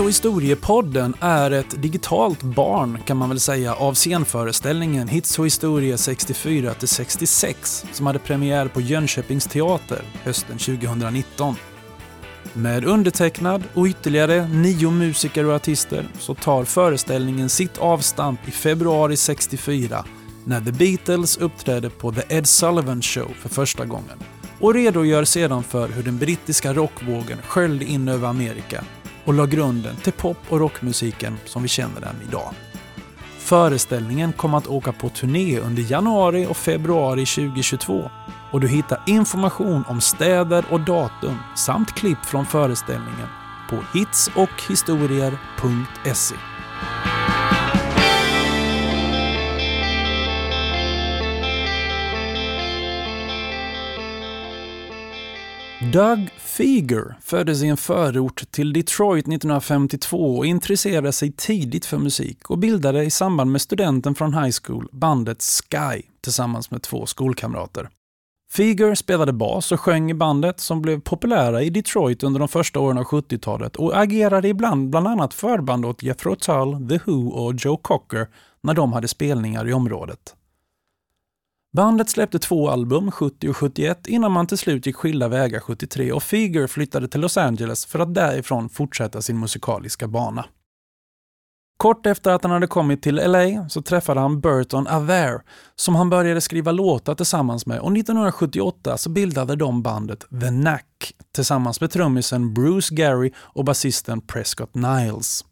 Och 0.01 0.09
historiepodden 0.09 1.13
är 1.19 1.51
ett 1.51 1.81
digitalt 1.81 2.43
barn 2.43 2.99
kan 3.05 3.17
man 3.17 3.29
väl 3.29 3.39
säga 3.39 3.73
av 3.73 3.93
scenföreställningen 3.93 5.07
Hits 5.07 5.39
och 5.39 5.45
historia 5.45 5.97
64 5.97 6.73
66 6.79 7.85
som 7.93 8.07
hade 8.07 8.19
premiär 8.19 8.67
på 8.67 8.81
Jönköpings 8.81 9.47
teater 9.47 10.01
hösten 10.23 10.57
2019. 10.57 11.55
Med 12.53 12.85
undertecknad 12.85 13.63
och 13.73 13.85
ytterligare 13.85 14.47
nio 14.47 14.91
musiker 14.91 15.45
och 15.45 15.55
artister 15.55 16.07
så 16.19 16.35
tar 16.35 16.63
föreställningen 16.63 17.49
sitt 17.49 17.77
avstamp 17.77 18.47
i 18.47 18.51
februari 18.51 19.17
64 19.17 20.05
när 20.45 20.61
The 20.61 20.71
Beatles 20.71 21.37
uppträdde 21.37 21.89
på 21.89 22.11
The 22.11 22.37
Ed 22.37 22.47
Sullivan 22.47 23.01
Show 23.01 23.33
för 23.39 23.49
första 23.49 23.85
gången 23.85 24.19
och 24.59 24.73
redogör 24.73 25.23
sedan 25.23 25.63
för 25.63 25.87
hur 25.87 26.03
den 26.03 26.17
brittiska 26.17 26.73
rockvågen 26.73 27.37
sköljde 27.47 27.85
in 27.85 28.07
över 28.07 28.27
Amerika 28.27 28.83
och 29.25 29.33
la 29.33 29.45
grunden 29.45 29.95
till 29.95 30.13
pop 30.13 30.37
och 30.49 30.59
rockmusiken 30.59 31.37
som 31.45 31.61
vi 31.61 31.67
känner 31.67 32.01
den 32.01 32.15
idag. 32.27 32.53
Föreställningen 33.39 34.33
kommer 34.33 34.57
att 34.57 34.67
åka 34.67 34.91
på 34.91 35.09
turné 35.09 35.59
under 35.59 35.91
januari 35.91 36.47
och 36.49 36.57
februari 36.57 37.25
2022 37.25 38.11
och 38.51 38.59
du 38.59 38.67
hittar 38.67 39.03
information 39.07 39.83
om 39.87 40.01
städer 40.01 40.65
och 40.69 40.81
datum 40.81 41.37
samt 41.55 41.95
klipp 41.95 42.25
från 42.25 42.45
föreställningen 42.45 43.27
på 43.69 43.77
hitsochhistorier.se. 43.93 46.35
Doug 55.89 56.29
Feger 56.37 57.17
föddes 57.21 57.63
i 57.63 57.67
en 57.67 57.77
förort 57.77 58.43
till 58.51 58.73
Detroit 58.73 59.27
1952 59.27 60.37
och 60.37 60.45
intresserade 60.45 61.11
sig 61.11 61.31
tidigt 61.31 61.85
för 61.85 61.97
musik 61.97 62.49
och 62.49 62.57
bildade 62.57 63.03
i 63.03 63.11
samband 63.11 63.51
med 63.51 63.61
studenten 63.61 64.15
från 64.15 64.33
high 64.33 64.55
school 64.63 64.87
bandet 64.91 65.41
Sky 65.41 66.01
tillsammans 66.21 66.71
med 66.71 66.81
två 66.81 67.05
skolkamrater. 67.05 67.89
Feger 68.51 68.95
spelade 68.95 69.33
bas 69.33 69.71
och 69.71 69.79
sjöng 69.79 70.11
i 70.11 70.13
bandet 70.13 70.59
som 70.59 70.81
blev 70.81 71.01
populära 71.01 71.61
i 71.61 71.69
Detroit 71.69 72.23
under 72.23 72.39
de 72.39 72.47
första 72.47 72.79
åren 72.79 72.97
av 72.97 73.03
70-talet 73.03 73.75
och 73.75 74.01
agerade 74.01 74.47
ibland 74.47 74.89
bland 74.89 75.07
annat 75.07 75.33
förband 75.33 75.85
åt 75.85 76.03
Jethro 76.03 76.35
Tull, 76.35 76.89
The 76.89 76.99
Who 77.05 77.29
och 77.29 77.53
Joe 77.57 77.77
Cocker 77.77 78.27
när 78.63 78.73
de 78.73 78.93
hade 78.93 79.07
spelningar 79.07 79.69
i 79.69 79.73
området. 79.73 80.35
Bandet 81.73 82.09
släppte 82.09 82.39
två 82.39 82.69
album, 82.69 83.11
70 83.11 83.49
och 83.49 83.57
71, 83.57 84.07
innan 84.07 84.31
man 84.31 84.47
till 84.47 84.57
slut 84.57 84.85
gick 84.85 84.95
skilda 84.95 85.27
vägar 85.27 85.59
73 85.59 86.11
och 86.11 86.23
Feger 86.23 86.67
flyttade 86.67 87.07
till 87.07 87.21
Los 87.21 87.37
Angeles 87.37 87.85
för 87.85 87.99
att 87.99 88.13
därifrån 88.13 88.69
fortsätta 88.69 89.21
sin 89.21 89.39
musikaliska 89.39 90.07
bana. 90.07 90.45
Kort 91.77 92.05
efter 92.05 92.31
att 92.31 92.43
han 92.43 92.51
hade 92.51 92.67
kommit 92.67 93.01
till 93.01 93.15
LA 93.15 93.69
så 93.69 93.81
träffade 93.81 94.19
han 94.19 94.41
Burton 94.41 94.87
Aver 94.87 95.41
som 95.75 95.95
han 95.95 96.09
började 96.09 96.41
skriva 96.41 96.71
låtar 96.71 97.15
tillsammans 97.15 97.65
med 97.65 97.79
och 97.79 97.97
1978 97.97 98.97
så 98.97 99.09
bildade 99.09 99.55
de 99.55 99.81
bandet 99.81 100.19
The 100.19 100.47
Knack 100.47 101.13
tillsammans 101.35 101.81
med 101.81 101.91
trummisen 101.91 102.53
Bruce 102.53 102.95
Gary 102.95 103.31
och 103.37 103.65
basisten 103.65 104.21
Prescott 104.21 104.75
Niles. 104.75 105.45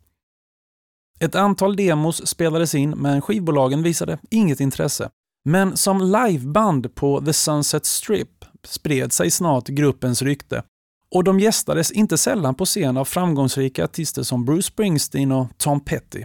Ett 1.19 1.35
antal 1.35 1.75
demos 1.75 2.27
spelades 2.27 2.75
in 2.75 2.89
men 2.89 3.21
skivbolagen 3.21 3.83
visade 3.83 4.17
inget 4.29 4.59
intresse 4.59 5.09
men 5.45 5.77
som 5.77 6.01
liveband 6.01 6.95
på 6.95 7.21
The 7.21 7.33
Sunset 7.33 7.85
Strip 7.85 8.45
spred 8.63 9.13
sig 9.13 9.31
snart 9.31 9.67
gruppens 9.67 10.21
rykte 10.21 10.63
och 11.11 11.23
de 11.23 11.39
gästades 11.39 11.91
inte 11.91 12.17
sällan 12.17 12.55
på 12.55 12.65
scen 12.65 12.97
av 12.97 13.05
framgångsrika 13.05 13.83
artister 13.83 14.23
som 14.23 14.45
Bruce 14.45 14.67
Springsteen 14.67 15.31
och 15.31 15.47
Tom 15.57 15.79
Petty. 15.79 16.23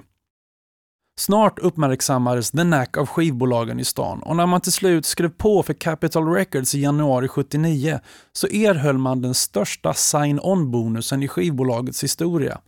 Snart 1.16 1.59
uppmärksammades 1.59 2.50
The 2.50 2.62
Knack 2.62 2.96
av 2.96 3.07
skivbolagen 3.07 3.81
i 3.81 3.85
stan 3.85 4.22
och 4.22 4.37
när 4.37 4.46
man 4.46 4.61
till 4.61 4.72
slut 4.72 5.07
skrev 5.07 5.29
på 5.29 5.62
för 5.62 5.74
Capitol 5.74 6.35
Records 6.35 6.74
i 6.74 6.81
januari 6.81 7.29
79 7.29 8.00
så 8.33 8.46
erhöll 8.46 8.98
man 8.98 9.22
den 9.22 9.35
största 9.35 9.94
sign-on-bonusen 9.94 11.22
i 11.22 11.29
skivbolagets 11.29 12.05
historia 12.05 12.61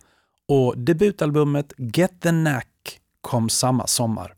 och 0.47 0.77
debutalbumet 0.77 1.73
Get 1.77 2.21
the 2.21 2.29
Knack 2.29 2.99
kom 3.21 3.49
samma 3.49 3.87
sommar. 3.87 4.36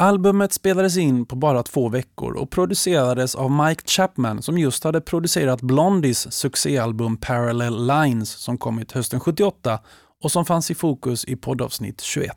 Albumet 0.00 0.52
spelades 0.52 0.96
in 0.96 1.26
på 1.26 1.36
bara 1.36 1.62
två 1.62 1.88
veckor 1.88 2.36
och 2.36 2.50
producerades 2.50 3.34
av 3.34 3.50
Mike 3.50 3.82
Chapman 3.86 4.42
som 4.42 4.58
just 4.58 4.84
hade 4.84 5.00
producerat 5.00 5.62
Blondies 5.62 6.32
succéalbum 6.32 7.16
Parallel 7.16 7.86
Lines 7.86 8.30
som 8.30 8.58
kommit 8.58 8.92
hösten 8.92 9.20
78 9.20 9.80
och 10.22 10.32
som 10.32 10.44
fanns 10.44 10.70
i 10.70 10.74
fokus 10.74 11.24
i 11.24 11.36
poddavsnitt 11.36 12.00
21. 12.00 12.36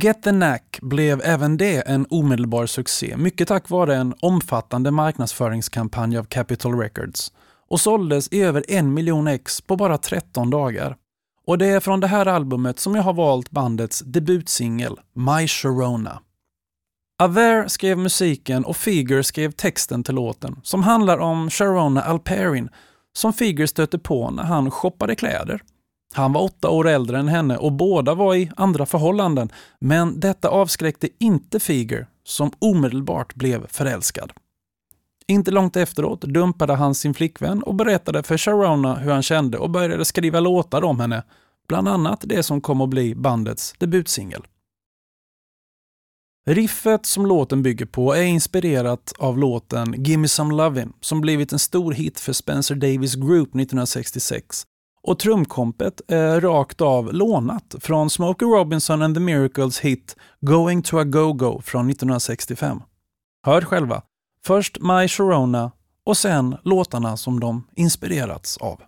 Get 0.00 0.22
the 0.22 0.30
Knack 0.30 0.78
blev 0.82 1.20
även 1.24 1.56
det 1.56 1.88
en 1.88 2.06
omedelbar 2.10 2.66
succé, 2.66 3.16
mycket 3.16 3.48
tack 3.48 3.70
vare 3.70 3.96
en 3.96 4.14
omfattande 4.20 4.90
marknadsföringskampanj 4.90 6.18
av 6.18 6.24
Capitol 6.24 6.78
Records 6.78 7.32
och 7.68 7.80
såldes 7.80 8.28
i 8.32 8.42
över 8.42 8.64
en 8.68 8.94
miljon 8.94 9.28
ex 9.28 9.60
på 9.60 9.76
bara 9.76 9.98
13 9.98 10.50
dagar. 10.50 10.96
Och 11.46 11.58
det 11.58 11.66
är 11.66 11.80
från 11.80 12.00
det 12.00 12.06
här 12.06 12.26
albumet 12.26 12.78
som 12.78 12.94
jag 12.94 13.02
har 13.02 13.12
valt 13.12 13.50
bandets 13.50 14.00
debutsingel 14.00 15.00
My 15.12 15.48
Sharona. 15.48 16.20
Aver 17.22 17.68
skrev 17.68 17.98
musiken 17.98 18.64
och 18.64 18.76
Figure 18.76 19.24
skrev 19.24 19.50
texten 19.50 20.02
till 20.02 20.14
låten 20.14 20.60
som 20.62 20.82
handlar 20.82 21.18
om 21.18 21.50
Sharona 21.50 22.02
Alperin 22.02 22.68
som 23.12 23.32
Figure 23.32 23.68
stötte 23.68 23.98
på 23.98 24.30
när 24.30 24.42
han 24.42 24.70
shoppade 24.70 25.14
kläder. 25.14 25.60
Han 26.14 26.32
var 26.32 26.42
åtta 26.42 26.70
år 26.70 26.88
äldre 26.88 27.18
än 27.18 27.28
henne 27.28 27.56
och 27.56 27.72
båda 27.72 28.14
var 28.14 28.34
i 28.34 28.50
andra 28.56 28.86
förhållanden 28.86 29.52
men 29.78 30.20
detta 30.20 30.48
avskräckte 30.48 31.08
inte 31.20 31.60
Figure 31.60 32.06
som 32.24 32.52
omedelbart 32.58 33.34
blev 33.34 33.66
förälskad. 33.66 34.32
Inte 35.28 35.50
långt 35.50 35.76
efteråt 35.76 36.20
dumpade 36.20 36.74
han 36.74 36.94
sin 36.94 37.14
flickvän 37.14 37.62
och 37.62 37.74
berättade 37.74 38.22
för 38.22 38.38
Sharona 38.38 38.94
hur 38.94 39.10
han 39.10 39.22
kände 39.22 39.58
och 39.58 39.70
började 39.70 40.04
skriva 40.04 40.40
låtar 40.40 40.84
om 40.84 41.00
henne, 41.00 41.22
bland 41.68 41.88
annat 41.88 42.20
det 42.24 42.42
som 42.42 42.60
kom 42.60 42.80
att 42.80 42.88
bli 42.88 43.14
bandets 43.14 43.74
debutsingel. 43.78 44.42
Riffet 46.46 47.06
som 47.06 47.26
låten 47.26 47.62
bygger 47.62 47.86
på 47.86 48.14
är 48.14 48.22
inspirerat 48.22 49.12
av 49.18 49.38
låten 49.38 50.04
Gimme 50.04 50.28
Some 50.28 50.54
Lovin' 50.54 50.92
som 51.00 51.20
blivit 51.20 51.52
en 51.52 51.58
stor 51.58 51.92
hit 51.92 52.20
för 52.20 52.32
Spencer 52.32 52.74
Davis 52.74 53.14
Group 53.14 53.48
1966 53.48 54.66
och 55.02 55.18
trumkompet 55.18 56.00
är 56.08 56.40
rakt 56.40 56.80
av 56.80 57.12
lånat 57.12 57.74
från 57.80 58.10
Smokey 58.10 58.48
Robinson 58.48 59.02
and 59.02 59.16
the 59.16 59.20
Miracles 59.20 59.80
hit 59.80 60.16
Going 60.40 60.82
to 60.82 60.98
a 60.98 61.04
Go-Go 61.04 61.60
från 61.64 61.90
1965. 61.90 62.80
Hör 63.46 63.60
själva, 63.60 64.02
Först 64.46 64.80
My 64.80 65.08
Sharona 65.08 65.72
och 66.06 66.16
sen 66.16 66.56
låtarna 66.64 67.16
som 67.16 67.40
de 67.40 67.66
inspirerats 67.76 68.56
av. 68.56 68.80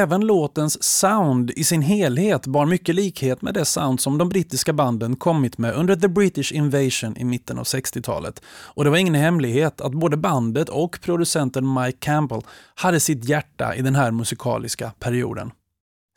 Även 0.00 0.20
låtens 0.20 0.82
sound 0.82 1.50
i 1.50 1.64
sin 1.64 1.82
helhet 1.82 2.46
bar 2.46 2.66
mycket 2.66 2.94
likhet 2.94 3.42
med 3.42 3.54
det 3.54 3.64
sound 3.64 4.00
som 4.00 4.18
de 4.18 4.28
brittiska 4.28 4.72
banden 4.72 5.16
kommit 5.16 5.58
med 5.58 5.74
under 5.74 5.96
The 5.96 6.08
British 6.08 6.52
Invasion 6.52 7.16
i 7.16 7.24
mitten 7.24 7.58
av 7.58 7.64
60-talet. 7.64 8.42
Och 8.46 8.84
det 8.84 8.90
var 8.90 8.96
ingen 8.96 9.14
hemlighet 9.14 9.80
att 9.80 9.92
både 9.92 10.16
bandet 10.16 10.68
och 10.68 11.00
producenten 11.02 11.74
Mike 11.74 11.98
Campbell 12.00 12.40
hade 12.74 13.00
sitt 13.00 13.24
hjärta 13.24 13.74
i 13.74 13.82
den 13.82 13.94
här 13.94 14.10
musikaliska 14.10 14.92
perioden. 14.98 15.50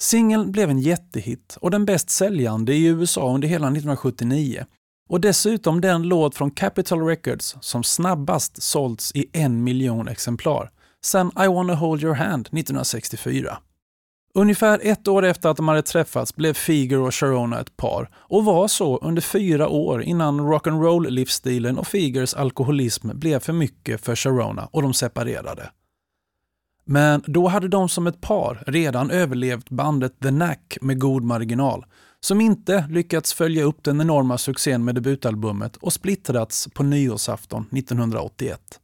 Singeln 0.02 0.52
blev 0.52 0.70
en 0.70 0.80
jättehit 0.80 1.58
och 1.62 1.72
den 1.72 1.86
bäst 1.86 2.10
säljande 2.10 2.74
i 2.74 2.86
USA 2.86 3.34
under 3.34 3.48
hela 3.48 3.68
1979 3.68 4.66
och 5.10 5.22
dessutom 5.22 5.82
den 5.82 6.04
låt 6.04 6.36
från 6.36 6.52
Capitol 6.52 7.06
Records 7.06 7.56
som 7.62 7.84
snabbast 7.84 8.64
sålts 8.64 9.12
i 9.16 9.26
en 9.34 9.64
miljon 9.64 10.08
exemplar 10.08 10.72
sen 11.06 11.32
I 11.46 11.48
wanna 11.48 11.76
hold 11.76 12.04
your 12.04 12.16
hand 12.16 12.48
1964. 12.48 13.58
Ungefär 14.36 14.80
ett 14.84 15.08
år 15.08 15.26
efter 15.26 15.50
att 15.50 15.58
de 15.58 15.68
hade 15.68 15.82
träffats 15.82 16.36
blev 16.36 16.54
Figer 16.54 17.00
och 17.00 17.16
Sharona 17.16 17.60
ett 17.60 17.78
par 17.78 18.10
och 18.16 18.46
var 18.46 18.68
så 18.68 18.98
under 18.98 19.22
fyra 19.22 19.68
år 19.68 20.04
innan 20.04 20.42
rock'n'roll-livsstilen 20.42 21.78
och 21.78 21.88
Figers 21.88 22.34
alkoholism 22.34 23.10
blev 23.20 23.40
för 23.40 23.54
mycket 23.54 24.02
för 24.02 24.16
Sharona 24.16 24.70
och 24.72 24.82
de 24.82 24.94
separerade. 24.94 25.70
Men 26.86 27.24
då 27.28 27.48
hade 27.48 27.68
de 27.68 27.90
som 27.90 28.08
ett 28.08 28.22
par 28.22 28.64
redan 28.68 29.12
överlevt 29.12 29.70
bandet 29.70 30.20
The 30.20 30.30
Knack 30.30 30.78
med 30.82 31.00
god 31.00 31.24
marginal, 31.24 31.86
som 32.20 32.42
inte 32.42 32.88
lyckats 32.90 33.34
följa 33.34 33.64
upp 33.64 33.84
den 33.84 34.02
enorma 34.02 34.38
succén 34.38 34.86
med 34.86 34.96
debutalbumet 34.96 35.78
och 35.78 35.94
splittrats 35.94 36.68
på 36.74 36.84
nyårsafton 36.84 37.66
1981. 37.72 38.80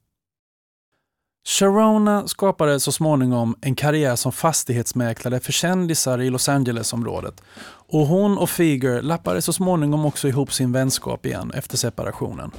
Sharona 1.48 2.28
skapade 2.28 2.80
så 2.80 2.92
småningom 2.92 3.56
en 3.62 3.76
karriär 3.76 4.16
som 4.16 4.32
fastighetsmäklare 4.32 5.40
för 5.40 5.52
kändisar 5.52 6.22
i 6.22 6.30
Los 6.30 6.50
Angeles-området 6.50 7.44
och 7.92 8.08
hon 8.08 8.38
och 8.38 8.50
Figer 8.50 9.02
lappade 9.02 9.42
så 9.42 9.54
småningom 9.54 10.06
också 10.06 10.28
ihop 10.28 10.54
sin 10.54 10.72
vänskap 10.72 11.26
igen 11.26 11.52
efter 11.56 11.78
separationen. 11.78 12.52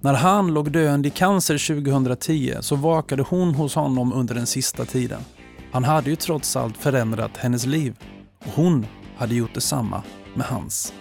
När 0.00 0.14
han 0.14 0.54
låg 0.54 0.72
döende 0.72 1.08
i 1.08 1.10
cancer 1.10 1.82
2010 1.82 2.54
så 2.60 2.76
vakade 2.76 3.22
hon 3.22 3.54
hos 3.54 3.74
honom 3.74 4.12
under 4.12 4.34
den 4.34 4.46
sista 4.46 4.84
tiden. 4.84 5.20
Han 5.72 5.84
hade 5.84 6.10
ju 6.10 6.16
trots 6.16 6.56
allt 6.56 6.76
förändrat 6.76 7.36
hennes 7.36 7.66
liv 7.66 7.96
och 8.44 8.52
hon 8.54 8.86
hade 9.16 9.34
gjort 9.34 9.54
detsamma 9.54 10.02
med 10.34 10.46
hans. 10.46 10.92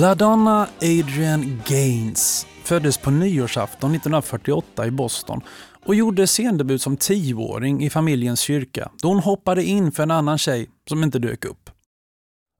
LaDonna 0.00 0.68
Adrian 0.80 1.62
Gaines 1.66 2.46
föddes 2.64 2.98
på 2.98 3.10
nyårsafton 3.10 3.90
1948 3.90 4.86
i 4.86 4.90
Boston 4.90 5.40
och 5.84 5.94
gjorde 5.94 6.26
scendebut 6.26 6.82
som 6.82 6.96
tioåring 6.96 7.84
i 7.84 7.90
familjens 7.90 8.40
kyrka 8.40 8.90
då 9.02 9.08
hon 9.08 9.18
hoppade 9.18 9.64
in 9.64 9.92
för 9.92 10.02
en 10.02 10.10
annan 10.10 10.38
tjej 10.38 10.70
som 10.88 11.02
inte 11.02 11.18
dök 11.18 11.44
upp. 11.44 11.70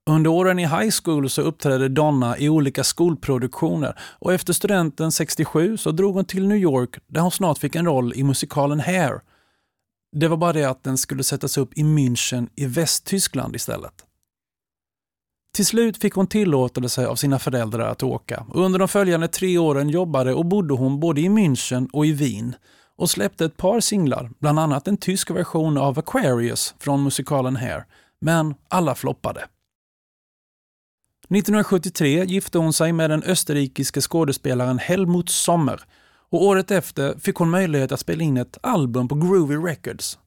Under 0.09 0.29
åren 0.29 0.59
i 0.59 0.67
high 0.67 0.93
school 1.03 1.29
så 1.29 1.41
uppträdde 1.41 1.89
Donna 1.89 2.37
i 2.37 2.49
olika 2.49 2.83
skolproduktioner 2.83 3.99
och 3.99 4.33
efter 4.33 4.53
studenten 4.53 5.11
67 5.11 5.77
så 5.77 5.91
drog 5.91 6.15
hon 6.15 6.25
till 6.25 6.47
New 6.47 6.57
York 6.57 6.97
där 7.07 7.21
hon 7.21 7.31
snart 7.31 7.57
fick 7.57 7.75
en 7.75 7.85
roll 7.85 8.13
i 8.15 8.23
musikalen 8.23 8.79
Hair. 8.79 9.21
Det 10.15 10.27
var 10.27 10.37
bara 10.37 10.53
det 10.53 10.65
att 10.65 10.83
den 10.83 10.97
skulle 10.97 11.23
sättas 11.23 11.57
upp 11.57 11.73
i 11.73 11.83
München 11.83 12.49
i 12.55 12.65
Västtyskland 12.65 13.55
istället. 13.55 13.93
Till 15.55 15.65
slut 15.65 15.97
fick 15.97 16.13
hon 16.13 16.27
tillåtelse 16.27 17.07
av 17.07 17.15
sina 17.15 17.39
föräldrar 17.39 17.89
att 17.91 18.03
åka. 18.03 18.45
Och 18.49 18.65
under 18.65 18.79
de 18.79 18.87
följande 18.87 19.27
tre 19.27 19.57
åren 19.57 19.89
jobbade 19.89 20.33
och 20.33 20.45
bodde 20.45 20.73
hon 20.73 20.99
både 20.99 21.21
i 21.21 21.29
München 21.29 21.89
och 21.93 22.05
i 22.05 22.11
Wien 22.11 22.55
och 22.95 23.09
släppte 23.09 23.45
ett 23.45 23.57
par 23.57 23.79
singlar, 23.79 24.31
bland 24.39 24.59
annat 24.59 24.87
en 24.87 24.97
tysk 24.97 25.31
version 25.31 25.77
av 25.77 25.99
Aquarius 25.99 26.75
från 26.79 27.03
musikalen 27.03 27.55
Hair, 27.55 27.85
men 28.21 28.55
alla 28.67 28.95
floppade. 28.95 29.39
1973 31.29 32.25
gifte 32.25 32.57
hon 32.57 32.73
sig 32.73 32.93
med 32.93 33.09
den 33.09 33.23
österrikiske 33.23 34.01
skådespelaren 34.01 34.79
Helmut 34.79 35.29
Sommer 35.29 35.83
och 36.29 36.43
året 36.43 36.71
efter 36.71 37.19
fick 37.19 37.35
hon 37.35 37.49
möjlighet 37.49 37.91
att 37.91 37.99
spela 37.99 38.23
in 38.23 38.37
ett 38.37 38.57
album 38.61 39.07
på 39.07 39.15
Groovy 39.15 39.55
Records 39.55 40.19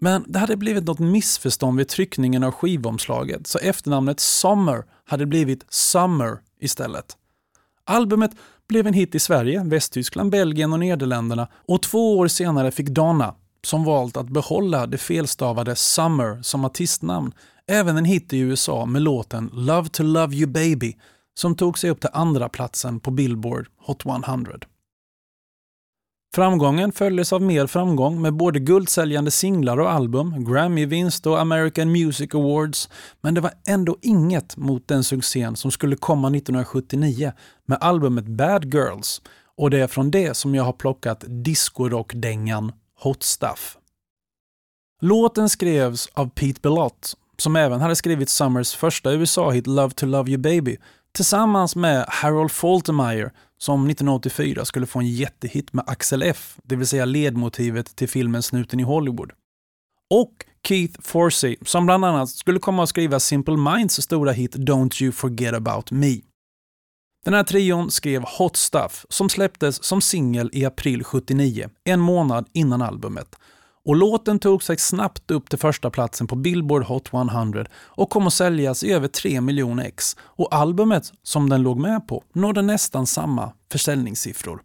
men 0.00 0.24
det 0.26 0.38
hade 0.38 0.56
blivit 0.56 0.84
något 0.84 0.98
missförstånd 0.98 1.78
vid 1.78 1.88
tryckningen 1.88 2.44
av 2.44 2.52
skivomslaget 2.52 3.46
så 3.46 3.58
efternamnet 3.58 4.20
Summer 4.20 4.84
hade 5.04 5.26
blivit 5.26 5.64
Summer 5.68 6.38
istället. 6.60 7.16
Albumet 7.84 8.30
blev 8.68 8.86
en 8.86 8.94
hit 8.94 9.14
i 9.14 9.18
Sverige, 9.18 9.62
Västtyskland, 9.64 10.30
Belgien 10.30 10.72
och 10.72 10.78
Nederländerna 10.78 11.48
och 11.68 11.82
två 11.82 12.18
år 12.18 12.28
senare 12.28 12.70
fick 12.70 12.88
Donna, 12.88 13.34
som 13.64 13.84
valt 13.84 14.16
att 14.16 14.28
behålla 14.28 14.86
det 14.86 14.98
felstavade 14.98 15.76
Summer 15.76 16.42
som 16.42 16.64
artistnamn, 16.64 17.32
även 17.66 17.96
en 17.96 18.04
hit 18.04 18.32
i 18.32 18.38
USA 18.38 18.86
med 18.86 19.02
låten 19.02 19.50
Love 19.52 19.88
to 19.88 20.02
Love 20.02 20.36
You 20.36 20.46
Baby 20.46 20.96
som 21.34 21.54
tog 21.54 21.78
sig 21.78 21.90
upp 21.90 22.00
till 22.00 22.10
andra 22.12 22.48
platsen 22.48 23.00
på 23.00 23.10
Billboard 23.10 23.68
Hot 23.76 24.06
100. 24.06 24.52
Framgången 26.34 26.92
följdes 26.92 27.32
av 27.32 27.42
mer 27.42 27.66
framgång 27.66 28.22
med 28.22 28.34
både 28.34 28.58
guldsäljande 28.58 29.30
singlar 29.30 29.80
och 29.80 29.90
album, 29.90 30.44
Grammy-vinst 30.44 31.26
och 31.26 31.40
American 31.40 31.92
Music 31.92 32.34
Awards, 32.34 32.88
men 33.20 33.34
det 33.34 33.40
var 33.40 33.52
ändå 33.66 33.96
inget 34.02 34.56
mot 34.56 34.88
den 34.88 35.04
succén 35.04 35.56
som 35.56 35.70
skulle 35.70 35.96
komma 35.96 36.28
1979 36.28 37.32
med 37.66 37.78
albumet 37.80 38.26
Bad 38.26 38.74
Girls 38.74 39.22
och 39.56 39.70
det 39.70 39.80
är 39.80 39.86
från 39.86 40.10
det 40.10 40.36
som 40.36 40.54
jag 40.54 40.64
har 40.64 40.72
plockat 40.72 41.24
discorockdängan 41.26 42.72
Hot 43.00 43.22
Stuff. 43.22 43.76
Låten 45.00 45.48
skrevs 45.48 46.08
av 46.14 46.30
Pete 46.30 46.60
Belott, 46.62 47.14
som 47.36 47.56
även 47.56 47.80
hade 47.80 47.96
skrivit 47.96 48.28
Summers 48.28 48.74
första 48.74 49.12
USA-hit 49.12 49.66
Love 49.66 49.90
to 49.90 50.06
Love 50.06 50.30
You 50.30 50.38
Baby, 50.38 50.76
tillsammans 51.12 51.76
med 51.76 52.04
Harold 52.08 52.50
Faltermeyer 52.50 53.32
som 53.58 53.80
1984 53.80 54.64
skulle 54.64 54.86
få 54.86 54.98
en 54.98 55.08
jättehit 55.08 55.72
med 55.72 55.84
Axel 55.86 56.22
F, 56.22 56.56
det 56.62 56.76
vill 56.76 56.86
säga 56.86 57.04
ledmotivet 57.04 57.96
till 57.96 58.08
filmen 58.08 58.42
Snuten 58.42 58.80
i 58.80 58.82
Hollywood. 58.82 59.32
Och 60.10 60.44
Keith 60.68 61.00
Forsey, 61.02 61.56
som 61.62 61.86
bland 61.86 62.04
annat 62.04 62.30
skulle 62.30 62.58
komma 62.58 62.82
att 62.82 62.88
skriva 62.88 63.20
Simple 63.20 63.56
Minds 63.56 64.02
stora 64.02 64.32
hit 64.32 64.56
Don't 64.56 65.02
You 65.02 65.12
Forget 65.12 65.54
About 65.54 65.90
Me. 65.90 66.20
Den 67.24 67.34
här 67.34 67.44
trion 67.44 67.90
skrev 67.90 68.22
Hot 68.38 68.56
Stuff 68.56 69.06
som 69.08 69.28
släpptes 69.28 69.84
som 69.84 70.00
singel 70.00 70.50
i 70.52 70.64
april 70.64 71.04
79, 71.04 71.68
en 71.84 72.00
månad 72.00 72.48
innan 72.52 72.82
albumet. 72.82 73.36
Och 73.84 73.96
låten 73.96 74.38
tog 74.38 74.62
sig 74.62 74.78
snabbt 74.78 75.30
upp 75.30 75.50
till 75.50 75.58
första 75.58 75.90
platsen 75.90 76.26
på 76.26 76.36
Billboard 76.36 76.84
Hot 76.84 77.12
100 77.12 77.66
och 77.74 78.10
kom 78.10 78.26
att 78.26 78.32
säljas 78.32 78.84
i 78.84 78.92
över 78.92 79.08
3 79.08 79.40
miljoner 79.40 79.84
ex. 79.84 80.16
Och 80.20 80.54
albumet 80.54 81.12
som 81.22 81.48
den 81.48 81.62
låg 81.62 81.78
med 81.78 82.08
på 82.08 82.24
nådde 82.32 82.62
nästan 82.62 83.06
samma 83.06 83.52
försäljningssiffror. 83.72 84.60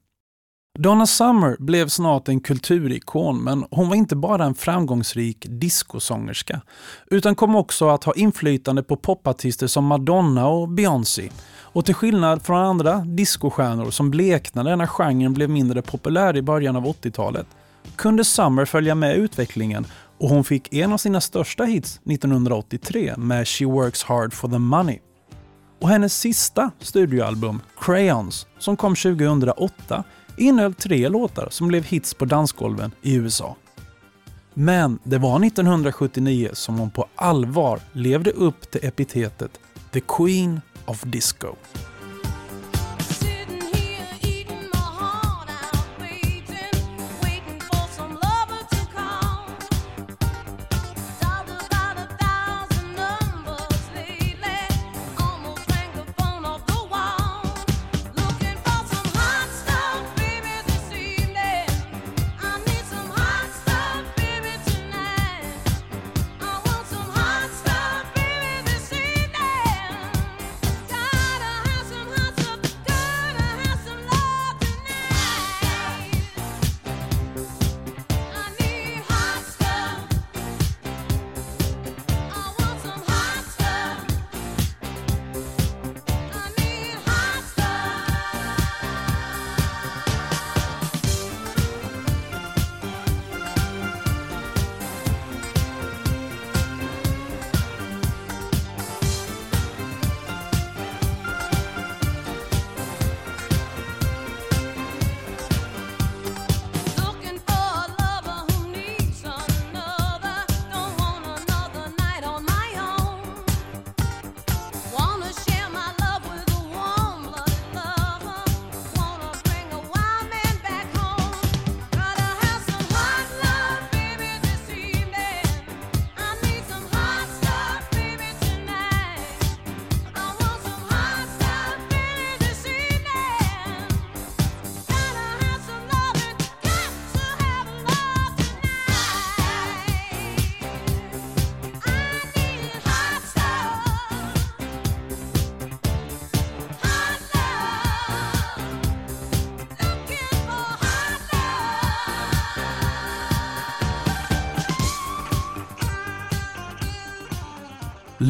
Donna 0.80 1.08
Summer 1.08 1.56
blev 1.60 1.88
snart 1.88 2.30
en 2.30 2.40
kulturikon, 2.40 3.44
men 3.44 3.66
hon 3.72 3.90
var 3.90 3.96
inte 3.96 4.16
bara 4.16 4.46
en 4.46 4.56
framgångsrik 4.56 5.46
discosångerska, 5.50 6.62
utan 7.08 7.36
kom 7.36 7.56
också 7.56 7.90
att 7.90 8.04
ha 8.04 8.14
inflytande 8.14 8.84
på 8.84 8.96
popartister 8.96 9.68
som 9.68 9.86
Madonna 9.86 10.48
och 10.48 10.70
Beyoncé. 10.70 11.30
Och 11.74 11.86
till 11.86 11.96
skillnad 11.96 12.46
från 12.46 12.58
andra 12.58 12.98
discostjärnor 12.98 13.92
som 13.92 14.12
bleknade 14.12 14.76
när 14.76 14.88
genren 14.88 15.34
blev 15.34 15.50
mindre 15.50 15.82
populär 15.82 16.38
i 16.38 16.42
början 16.42 16.76
av 16.76 16.86
80-talet, 16.86 17.48
kunde 17.96 18.24
Summer 18.24 18.66
följa 18.66 18.96
med 18.96 19.16
utvecklingen 19.16 19.88
och 20.20 20.30
hon 20.30 20.44
fick 20.44 20.74
en 20.74 20.94
av 20.94 20.98
sina 20.98 21.22
största 21.22 21.64
hits 21.64 22.02
1983 22.10 23.14
med 23.18 23.48
She 23.48 23.66
Works 23.66 24.04
Hard 24.04 24.34
for 24.34 24.48
the 24.48 24.58
Money. 24.58 25.00
Och 25.82 25.90
hennes 25.90 26.20
sista 26.20 26.72
studioalbum, 26.80 27.62
Crayons, 27.80 28.48
som 28.60 28.78
kom 28.78 28.96
2008, 28.96 30.04
innehöll 30.38 30.74
tre 30.74 31.10
låtar 31.10 31.48
som 31.52 31.68
blev 31.68 31.84
hits 31.84 32.14
på 32.14 32.26
dansgolven 32.26 32.92
i 33.02 33.16
USA. 33.16 33.56
Men 34.54 35.00
det 35.04 35.18
var 35.18 35.46
1979 35.46 36.50
som 36.54 36.78
hon 36.78 36.92
på 36.92 37.08
allvar 37.16 37.80
levde 37.94 38.32
upp 38.32 38.72
till 38.72 38.86
epitetet 38.86 39.60
“The 39.92 40.00
Queen 40.00 40.62
of 40.86 41.04
Disco”. 41.04 41.56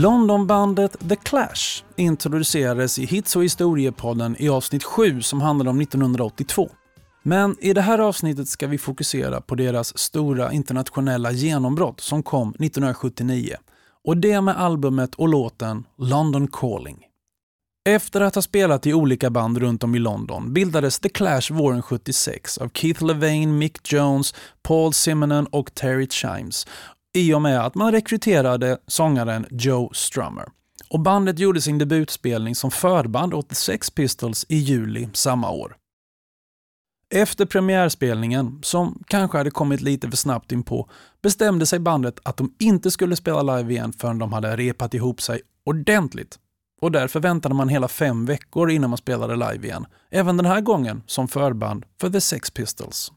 Londonbandet 0.04 1.10
The 1.10 1.16
Clash 1.16 1.84
introducerades 1.96 3.00
i 3.00 3.06
Hits 3.06 3.36
och 3.36 3.44
historiepodden 3.44 4.36
i 4.40 4.50
avsnitt 4.50 4.84
7 4.84 5.22
som 5.22 5.42
handlade 5.42 5.70
om 5.70 5.82
1982. 5.82 6.70
Men 7.24 7.56
i 7.60 7.74
det 7.74 7.82
här 7.82 8.00
avsnittet 8.00 8.48
ska 8.48 8.68
vi 8.68 8.78
fokusera 8.78 9.42
på 9.42 9.56
deras 9.56 9.98
stora 9.98 10.52
internationella 10.52 11.32
genombrott 11.32 12.00
som 12.00 12.24
kom 12.24 12.50
1979 12.50 13.56
och 14.04 14.18
det 14.18 14.42
med 14.42 14.58
albumet 14.58 15.16
och 15.16 15.28
låten 15.28 15.84
London 15.98 16.48
Calling. 16.48 16.98
Efter 17.86 18.22
att 18.22 18.36
ha 18.36 18.42
spelat 18.42 18.88
i 18.88 18.94
olika 18.94 19.30
band 19.30 19.58
runt 19.58 19.84
om 19.84 19.96
i 19.96 20.00
London 20.00 20.54
bildades 20.54 21.00
The 21.00 21.10
Clash 21.10 21.52
våren 21.52 21.82
76 21.82 22.58
av 22.58 22.70
Keith 22.70 23.06
Levain, 23.06 23.58
Mick 23.58 23.94
Jones, 23.94 24.34
Paul 24.62 24.94
Simonon 24.94 25.46
och 25.46 25.74
Terry 25.74 26.08
Chimes 26.10 26.68
i 27.14 27.34
och 27.34 27.42
med 27.42 27.66
att 27.66 27.76
man 27.76 27.92
rekryterade 27.92 28.78
sångaren 28.88 29.46
Joe 29.50 29.90
Strummer. 29.94 30.46
Och 30.90 31.00
bandet 31.00 31.40
gjorde 31.40 31.62
sin 31.62 31.78
debutspelning 31.78 32.56
som 32.56 32.72
förband 32.72 33.34
åt 33.34 33.50
The 33.50 33.56
Sex 33.56 33.90
Pistols 33.90 34.46
i 34.50 34.58
juli 34.58 35.10
samma 35.14 35.52
år. 35.52 35.76
Efter 37.16 37.46
premiärspelningen, 37.46 38.60
som 38.64 39.04
kanske 39.08 39.38
hade 39.38 39.52
kommit 39.52 39.82
lite 39.82 40.10
för 40.10 40.18
snabbt 40.18 40.52
in 40.52 40.64
på, 40.64 40.90
bestämde 41.22 41.66
sig 41.66 41.80
bandet 41.80 42.20
att 42.24 42.38
de 42.38 42.56
inte 42.60 42.92
skulle 42.92 43.16
spela 43.16 43.58
live 43.58 43.74
igen 43.74 43.94
förrän 43.94 44.20
de 44.20 44.34
hade 44.34 44.58
repat 44.58 44.94
ihop 44.94 45.22
sig 45.22 45.42
ordentligt. 45.66 46.40
Och 46.82 46.92
därför 46.92 47.20
väntade 47.20 47.56
man 47.56 47.70
hela 47.70 47.88
fem 47.88 48.26
veckor 48.26 48.72
innan 48.72 48.90
man 48.90 48.98
spelade 48.98 49.36
live 49.36 49.68
igen, 49.68 49.86
även 50.10 50.38
den 50.38 50.46
här 50.46 50.62
gången 50.62 51.04
som 51.08 51.28
förband 51.28 51.86
för 52.02 52.10
The 52.10 52.22
Sex 52.22 52.52
Pistols. 52.52 53.12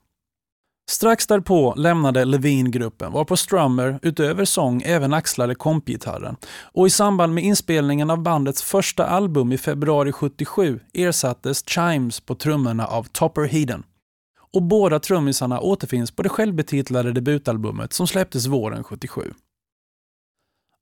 Strax 0.91 1.26
därpå 1.26 1.74
lämnade 1.76 2.24
Levine 2.24 2.70
gruppen 2.70 3.12
varpå 3.12 3.37
Strummer 3.37 3.99
utöver 4.03 4.45
sång 4.45 4.82
även 4.82 5.14
axlade 5.14 5.55
kompgitarren 5.55 6.37
och 6.72 6.87
i 6.87 6.91
samband 6.91 7.34
med 7.34 7.45
inspelningen 7.45 8.11
av 8.11 8.22
bandets 8.22 8.62
första 8.62 9.07
album 9.07 9.53
i 9.53 9.59
februari 9.59 10.12
77 10.12 10.80
ersattes 10.95 11.68
Chimes 11.68 12.20
på 12.20 12.34
trummorna 12.34 12.87
av 12.87 13.05
Topper 13.12 13.45
Heeden. 13.45 13.82
Och 14.53 14.62
båda 14.62 15.01
trummisarna 15.01 15.61
återfinns 15.61 16.11
på 16.11 16.22
det 16.22 16.28
självbetitlade 16.28 17.12
debutalbumet 17.12 17.93
som 17.93 18.07
släpptes 18.07 18.47
våren 18.47 18.84
77. 18.84 19.32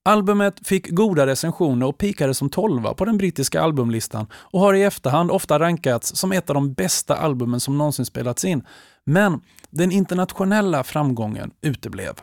Albumet 0.07 0.66
fick 0.66 0.90
goda 0.90 1.26
recensioner 1.26 1.86
och 1.86 1.98
pikade 1.98 2.34
som 2.34 2.50
tolva 2.50 2.94
på 2.94 3.05
den 3.05 3.18
brittiska 3.18 3.62
albumlistan 3.62 4.26
och 4.34 4.61
har 4.61 4.74
i 4.74 4.82
efterhand 4.82 5.30
ofta 5.30 5.59
rankats 5.59 6.16
som 6.16 6.32
ett 6.32 6.50
av 6.50 6.55
de 6.55 6.72
bästa 6.72 7.16
albumen 7.16 7.61
som 7.61 7.78
någonsin 7.78 8.05
spelats 8.05 8.44
in. 8.44 8.62
Men 9.07 9.40
den 9.70 9.92
internationella 9.92 10.84
framgången 10.84 11.50
uteblev. 11.61 12.14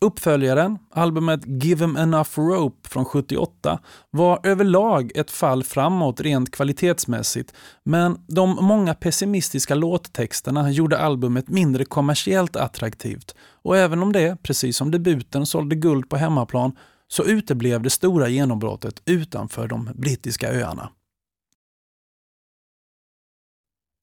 Uppföljaren, 0.00 0.78
albumet 0.90 1.40
Give 1.46 1.84
'em 1.84 1.96
enough 1.96 2.38
rope 2.38 2.88
från 2.88 3.04
78, 3.04 3.80
var 4.10 4.40
överlag 4.42 5.12
ett 5.14 5.30
fall 5.30 5.64
framåt 5.64 6.20
rent 6.20 6.50
kvalitetsmässigt, 6.50 7.54
men 7.84 8.18
de 8.28 8.58
många 8.60 8.94
pessimistiska 8.94 9.74
låttexterna 9.74 10.70
gjorde 10.70 10.98
albumet 10.98 11.48
mindre 11.48 11.84
kommersiellt 11.84 12.56
attraktivt. 12.56 13.34
Och 13.62 13.76
även 13.76 14.02
om 14.02 14.12
det, 14.12 14.42
precis 14.42 14.76
som 14.76 14.90
debuten, 14.90 15.46
sålde 15.46 15.76
guld 15.76 16.08
på 16.10 16.16
hemmaplan, 16.16 16.76
så 17.08 17.24
uteblev 17.24 17.82
det 17.82 17.90
stora 17.90 18.28
genombrottet 18.28 19.02
utanför 19.04 19.68
de 19.68 19.90
brittiska 19.94 20.52
öarna. 20.52 20.90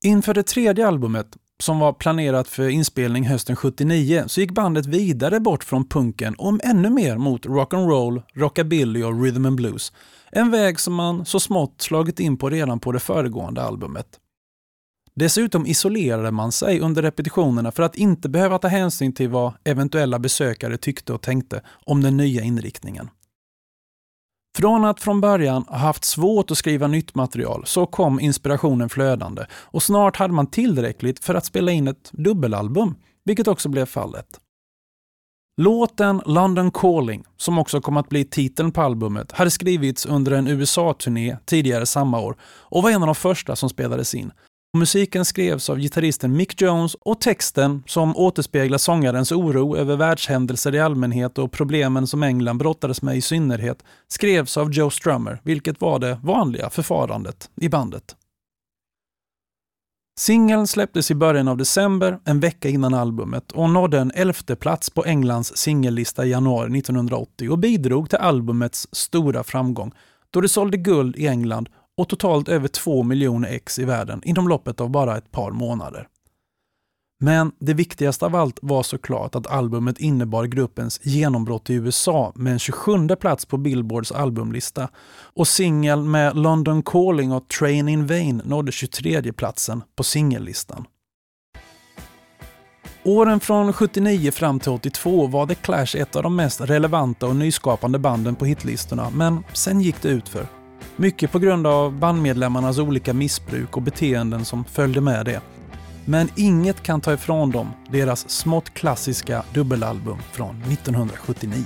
Inför 0.05 0.33
det 0.33 0.43
tredje 0.43 0.87
albumet 0.87 1.37
som 1.63 1.79
var 1.79 1.93
planerat 1.93 2.47
för 2.47 2.69
inspelning 2.69 3.27
hösten 3.27 3.55
79, 3.55 4.23
så 4.27 4.41
gick 4.41 4.51
bandet 4.51 4.85
vidare 4.85 5.39
bort 5.39 5.63
från 5.63 5.87
punken 5.87 6.35
om 6.37 6.59
ännu 6.63 6.89
mer 6.89 7.17
mot 7.17 7.45
rock'n'roll, 7.45 8.21
rockabilly 8.33 9.03
och 9.03 9.23
rhythm 9.23 9.45
and 9.45 9.55
blues. 9.55 9.93
En 10.31 10.51
väg 10.51 10.79
som 10.79 10.93
man 10.93 11.25
så 11.25 11.39
smått 11.39 11.81
slagit 11.81 12.19
in 12.19 12.37
på 12.37 12.49
redan 12.49 12.79
på 12.79 12.91
det 12.91 12.99
föregående 12.99 13.61
albumet. 13.61 14.07
Dessutom 15.15 15.65
isolerade 15.65 16.31
man 16.31 16.51
sig 16.51 16.79
under 16.79 17.01
repetitionerna 17.01 17.71
för 17.71 17.83
att 17.83 17.95
inte 17.95 18.29
behöva 18.29 18.57
ta 18.57 18.67
hänsyn 18.67 19.13
till 19.13 19.29
vad 19.29 19.53
eventuella 19.63 20.19
besökare 20.19 20.77
tyckte 20.77 21.13
och 21.13 21.21
tänkte 21.21 21.61
om 21.85 22.01
den 22.01 22.17
nya 22.17 22.43
inriktningen. 22.43 23.09
Från 24.57 24.85
att 24.85 25.01
från 25.01 25.21
början 25.21 25.65
ha 25.67 25.77
haft 25.77 26.03
svårt 26.03 26.51
att 26.51 26.57
skriva 26.57 26.87
nytt 26.87 27.15
material 27.15 27.63
så 27.65 27.85
kom 27.85 28.19
inspirationen 28.19 28.89
flödande 28.89 29.45
och 29.53 29.83
snart 29.83 30.17
hade 30.17 30.33
man 30.33 30.47
tillräckligt 30.47 31.25
för 31.25 31.35
att 31.35 31.45
spela 31.45 31.71
in 31.71 31.87
ett 31.87 32.09
dubbelalbum, 32.11 32.95
vilket 33.25 33.47
också 33.47 33.69
blev 33.69 33.85
fallet. 33.85 34.39
Låten 35.57 36.21
London 36.25 36.71
Calling, 36.71 37.23
som 37.37 37.59
också 37.59 37.81
kom 37.81 37.97
att 37.97 38.09
bli 38.09 38.25
titeln 38.25 38.71
på 38.71 38.81
albumet, 38.81 39.31
hade 39.31 39.51
skrivits 39.51 40.05
under 40.05 40.31
en 40.31 40.47
USA-turné 40.47 41.37
tidigare 41.45 41.85
samma 41.85 42.19
år 42.19 42.35
och 42.43 42.83
var 42.83 42.89
en 42.89 43.03
av 43.03 43.07
de 43.07 43.15
första 43.15 43.55
som 43.55 43.69
spelades 43.69 44.15
in. 44.15 44.31
Musiken 44.77 45.25
skrevs 45.25 45.69
av 45.69 45.79
gitarristen 45.79 46.37
Mick 46.37 46.61
Jones 46.61 46.95
och 46.95 47.21
texten, 47.21 47.83
som 47.87 48.17
återspeglar 48.17 48.77
sångarens 48.77 49.31
oro 49.31 49.77
över 49.77 49.95
världshändelser 49.95 50.75
i 50.75 50.79
allmänhet 50.79 51.37
och 51.37 51.51
problemen 51.51 52.07
som 52.07 52.23
England 52.23 52.57
brottades 52.57 53.01
med 53.01 53.17
i 53.17 53.21
synnerhet, 53.21 53.83
skrevs 54.07 54.57
av 54.57 54.71
Joe 54.71 54.89
Strummer, 54.89 55.41
vilket 55.43 55.81
var 55.81 55.99
det 55.99 56.19
vanliga 56.23 56.69
förfarandet 56.69 57.49
i 57.55 57.69
bandet. 57.69 58.15
Singeln 60.19 60.67
släpptes 60.67 61.11
i 61.11 61.15
början 61.15 61.47
av 61.47 61.57
december, 61.57 62.19
en 62.25 62.39
vecka 62.39 62.69
innan 62.69 62.93
albumet, 62.93 63.51
och 63.51 63.69
nådde 63.69 63.99
en 63.99 64.11
elfte 64.15 64.55
plats 64.55 64.89
på 64.89 65.05
Englands 65.05 65.57
singellista 65.57 66.25
i 66.25 66.29
januari 66.29 66.79
1980 66.79 67.49
och 67.49 67.59
bidrog 67.59 68.09
till 68.09 68.19
albumets 68.19 68.87
stora 68.91 69.43
framgång, 69.43 69.91
då 70.29 70.41
det 70.41 70.49
sålde 70.49 70.77
guld 70.77 71.15
i 71.15 71.27
England 71.27 71.69
och 71.97 72.09
totalt 72.09 72.49
över 72.49 72.67
2 72.67 73.03
miljoner 73.03 73.49
ex 73.49 73.79
i 73.79 73.85
världen 73.85 74.21
inom 74.25 74.47
loppet 74.47 74.81
av 74.81 74.89
bara 74.89 75.17
ett 75.17 75.31
par 75.31 75.51
månader. 75.51 76.07
Men 77.19 77.51
det 77.59 77.73
viktigaste 77.73 78.25
av 78.25 78.35
allt 78.35 78.59
var 78.61 78.83
såklart 78.83 79.35
att 79.35 79.47
albumet 79.47 79.99
innebar 79.99 80.45
gruppens 80.45 80.99
genombrott 81.03 81.69
i 81.69 81.73
USA 81.73 82.31
med 82.35 82.53
en 82.53 82.59
27 82.59 83.07
plats 83.07 83.45
på 83.45 83.57
Billboards 83.57 84.11
albumlista 84.11 84.89
och 85.35 85.47
singeln 85.47 86.11
med 86.11 86.37
London 86.37 86.83
Calling 86.83 87.31
och 87.31 87.47
Train 87.47 87.89
in 87.89 88.07
Vain 88.07 88.41
nådde 88.45 88.71
23 88.71 89.33
platsen 89.33 89.83
på 89.95 90.03
singellistan. 90.03 90.85
Åren 93.05 93.39
från 93.39 93.73
79 93.73 94.31
fram 94.31 94.59
till 94.59 94.71
82 94.71 95.27
var 95.27 95.47
The 95.47 95.55
Clash 95.55 95.95
ett 95.97 96.15
av 96.15 96.23
de 96.23 96.35
mest 96.35 96.61
relevanta 96.61 97.27
och 97.27 97.35
nyskapande 97.35 97.99
banden 97.99 98.35
på 98.35 98.45
hitlistorna, 98.45 99.09
men 99.09 99.43
sen 99.53 99.81
gick 99.81 100.01
det 100.01 100.09
utför. 100.09 100.62
Mycket 100.95 101.31
på 101.31 101.39
grund 101.39 101.67
av 101.67 101.93
bandmedlemmarnas 101.99 102.79
olika 102.79 103.13
missbruk 103.13 103.77
och 103.77 103.81
beteenden 103.81 104.45
som 104.45 104.63
följde 104.63 105.01
med 105.01 105.25
det. 105.25 105.41
Men 106.05 106.29
inget 106.35 106.83
kan 106.83 107.01
ta 107.01 107.13
ifrån 107.13 107.51
dem 107.51 107.71
deras 107.89 108.29
smått 108.29 108.73
klassiska 108.73 109.43
dubbelalbum 109.53 110.17
från 110.31 110.61
1979. 110.61 111.63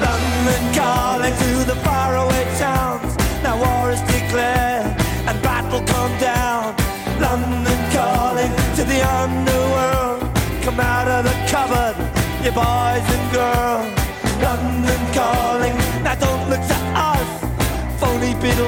London 0.00 0.74
calling 0.74 1.32
to 1.32 1.72
the 1.72 1.74
faraway 1.74 2.44
town 2.58 2.93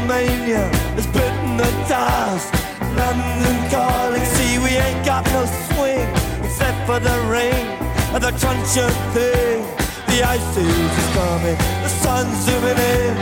Beatlemania 0.07 0.71
has 0.95 1.07
bitten 1.09 1.57
the 1.57 1.71
dust 1.89 2.55
London 2.95 3.71
calling, 3.71 4.25
see 4.25 4.59
we 4.59 4.71
ain't 4.79 5.05
got 5.05 5.25
no 5.35 5.45
swing 5.75 6.07
except 6.45 6.79
for 6.87 7.01
the 7.01 7.19
rain 7.29 7.67
and 8.15 8.23
the 8.23 8.31
truncheon 8.39 8.95
thing. 9.13 9.67
The 10.07 10.23
ice 10.23 10.57
age 10.57 10.97
is 11.03 11.09
coming, 11.11 11.59
the 11.83 11.89
sun's 11.89 12.39
zooming 12.47 12.79
in. 12.79 13.17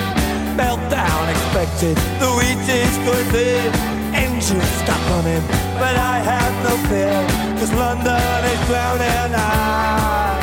Meltdown 0.61 1.25
expected, 1.33 1.97
the 2.21 2.29
wheat 2.37 2.61
is 2.69 2.97
going 3.09 3.29
thin. 3.33 3.73
Engines 4.15 4.69
stop 4.85 5.01
running, 5.09 5.43
but 5.81 5.97
I 5.97 6.21
have 6.21 6.55
no 6.69 6.77
fear, 6.89 7.17
cause 7.59 7.73
London 7.73 8.45
is 8.53 8.61
drowning. 8.69 9.33
I 9.35 10.37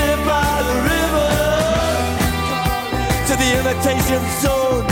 live 0.00 0.22
by 0.24 0.54
the 0.68 0.76
river 0.92 1.30
to 3.28 3.32
the 3.36 3.48
imitation 3.60 4.22
zone. 4.40 4.91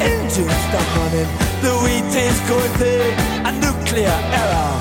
engines 0.00 0.58
stop 0.68 0.88
running, 0.96 1.30
the 1.62 1.72
wheat 1.82 2.14
is 2.16 2.38
going 2.48 2.72
thick, 2.80 3.14
a 3.44 3.52
nuclear 3.64 4.16
error. 4.40 4.72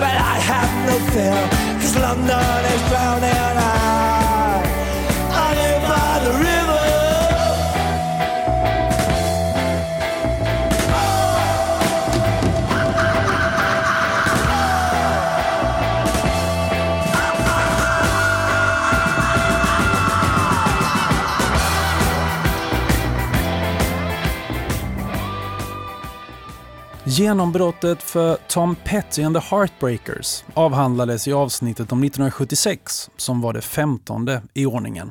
But 0.00 0.16
I 0.32 0.36
have 0.50 0.72
no 0.88 0.96
fear, 1.12 1.40
cause 1.80 1.96
London 1.96 2.64
is 2.74 2.82
drowning. 2.88 3.81
Genombrottet 27.18 28.02
för 28.02 28.36
Tom 28.48 28.76
Petty 28.84 29.22
and 29.22 29.36
the 29.36 29.42
Heartbreakers 29.56 30.44
avhandlades 30.54 31.28
i 31.28 31.32
avsnittet 31.32 31.92
om 31.92 32.04
1976, 32.04 33.10
som 33.16 33.40
var 33.40 33.52
det 33.52 33.60
femtonde 33.60 34.42
i 34.54 34.66
ordningen. 34.66 35.10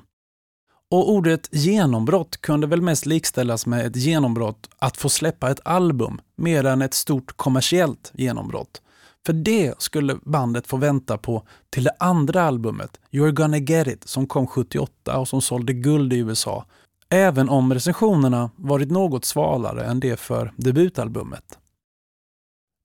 Och 0.92 1.12
ordet 1.12 1.50
genombrott 1.52 2.42
kunde 2.42 2.68
väl 2.68 2.82
mest 2.82 3.06
likställas 3.06 3.66
med 3.66 3.86
ett 3.86 3.96
genombrott 3.96 4.70
att 4.80 4.98
få 4.98 5.10
släppa 5.10 5.52
ett 5.52 5.60
album, 5.66 6.22
mer 6.36 6.66
än 6.66 6.82
ett 6.82 6.94
stort 6.94 7.38
kommersiellt 7.38 8.12
genombrott. 8.16 8.82
För 9.26 9.34
det 9.34 9.74
skulle 9.78 10.18
bandet 10.22 10.68
få 10.68 10.78
vänta 10.78 11.18
på 11.18 11.44
till 11.70 11.84
det 11.84 11.96
andra 12.00 12.44
albumet, 12.44 13.00
You're 13.12 13.32
gonna 13.32 13.58
get 13.58 13.88
it, 13.88 14.08
som 14.08 14.28
kom 14.28 14.48
78 14.48 15.20
och 15.20 15.28
som 15.28 15.42
sålde 15.42 15.74
guld 15.74 16.14
i 16.14 16.18
USA. 16.18 16.66
Även 17.10 17.50
om 17.50 17.74
recensionerna 17.74 18.50
varit 18.56 18.92
något 18.92 19.26
svalare 19.26 19.86
än 19.86 20.00
det 20.00 20.20
för 20.20 20.54
debutalbumet. 20.58 21.58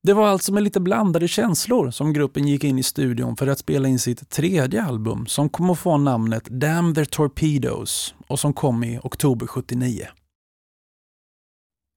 Det 0.07 0.15
var 0.15 0.29
alltså 0.29 0.53
med 0.53 0.63
lite 0.63 0.81
blandade 0.81 1.29
känslor 1.29 1.91
som 1.91 2.13
gruppen 2.13 2.49
gick 2.49 2.65
in 2.65 2.79
i 2.79 2.83
studion 2.83 3.37
för 3.37 3.47
att 3.47 3.59
spela 3.59 3.89
in 3.89 3.99
sitt 3.99 4.31
tredje 4.31 4.83
album 4.83 5.27
som 5.27 5.49
kom 5.49 5.71
att 5.71 5.79
få 5.79 5.97
namnet 5.97 6.45
Damn 6.45 6.95
Their 6.95 7.05
Torpedoes 7.05 8.15
och 8.27 8.41
som 8.41 8.53
kom 8.53 8.85
i 8.85 8.99
oktober 9.03 9.47
79. 9.47 10.07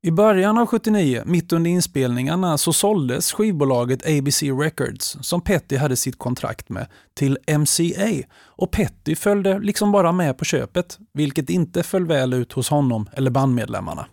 I 0.07 0.11
början 0.11 0.57
av 0.57 0.65
79, 0.65 1.23
mitt 1.25 1.53
under 1.53 1.71
inspelningarna, 1.71 2.57
så 2.57 2.73
såldes 2.73 3.31
skivbolaget 3.31 4.05
ABC 4.05 4.43
Records, 4.43 5.17
som 5.21 5.41
Petty 5.41 5.77
hade 5.77 5.95
sitt 5.95 6.19
kontrakt 6.19 6.69
med, 6.69 6.87
till 7.13 7.37
MCA 7.57 8.27
och 8.33 8.71
Petty 8.71 9.15
följde 9.15 9.59
liksom 9.59 9.91
bara 9.91 10.11
med 10.11 10.37
på 10.37 10.45
köpet, 10.45 10.99
vilket 11.13 11.49
inte 11.49 11.83
föll 11.83 12.05
väl 12.05 12.33
ut 12.33 12.53
hos 12.53 12.69
honom 12.69 13.09
eller 13.13 13.31
bandmedlemmarna. 13.31 14.05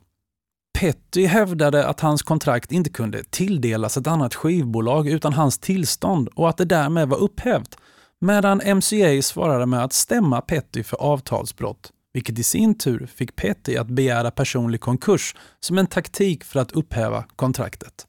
Petty 0.76 1.26
hävdade 1.26 1.86
att 1.86 2.00
hans 2.00 2.22
kontrakt 2.22 2.72
inte 2.72 2.90
kunde 2.90 3.24
tilldelas 3.24 3.96
ett 3.96 4.06
annat 4.06 4.34
skivbolag 4.34 5.08
utan 5.08 5.32
hans 5.32 5.58
tillstånd 5.58 6.28
och 6.34 6.48
att 6.48 6.56
det 6.56 6.64
därmed 6.64 7.08
var 7.08 7.18
upphävt, 7.18 7.76
medan 8.20 8.76
MCA 8.76 9.22
svarade 9.22 9.66
med 9.66 9.84
att 9.84 9.92
stämma 9.92 10.40
Petty 10.40 10.82
för 10.82 10.96
avtalsbrott, 10.96 11.92
vilket 12.12 12.38
i 12.38 12.42
sin 12.42 12.78
tur 12.78 13.06
fick 13.06 13.36
Petty 13.36 13.76
att 13.76 13.86
begära 13.86 14.30
personlig 14.30 14.80
konkurs 14.80 15.34
som 15.60 15.78
en 15.78 15.86
taktik 15.86 16.44
för 16.44 16.60
att 16.60 16.72
upphäva 16.72 17.24
kontraktet. 17.36 18.06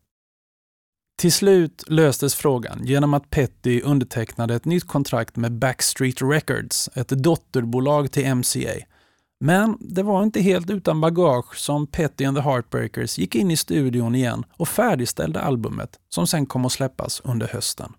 Till 1.19 1.31
slut 1.31 1.83
löstes 1.87 2.35
frågan 2.35 2.85
genom 2.85 3.13
att 3.13 3.29
Petty 3.29 3.81
undertecknade 3.81 4.55
ett 4.55 4.65
nytt 4.65 4.87
kontrakt 4.87 5.35
med 5.35 5.51
Backstreet 5.51 6.21
Records, 6.21 6.89
ett 6.93 7.09
dotterbolag 7.09 8.11
till 8.11 8.35
MCA. 8.35 8.75
Men 9.39 9.77
det 9.79 10.03
var 10.03 10.23
inte 10.23 10.41
helt 10.41 10.69
utan 10.69 11.01
bagage 11.01 11.57
som 11.57 11.87
Petty 11.87 12.25
and 12.25 12.37
the 12.37 12.43
Heartbreakers 12.43 13.17
gick 13.17 13.35
in 13.35 13.51
i 13.51 13.57
studion 13.57 14.15
igen 14.15 14.43
och 14.57 14.67
färdigställde 14.67 15.41
albumet 15.41 15.99
som 16.09 16.27
sen 16.27 16.45
kom 16.45 16.65
att 16.65 16.71
släppas 16.71 17.21
under 17.23 17.47
hösten. 17.47 17.93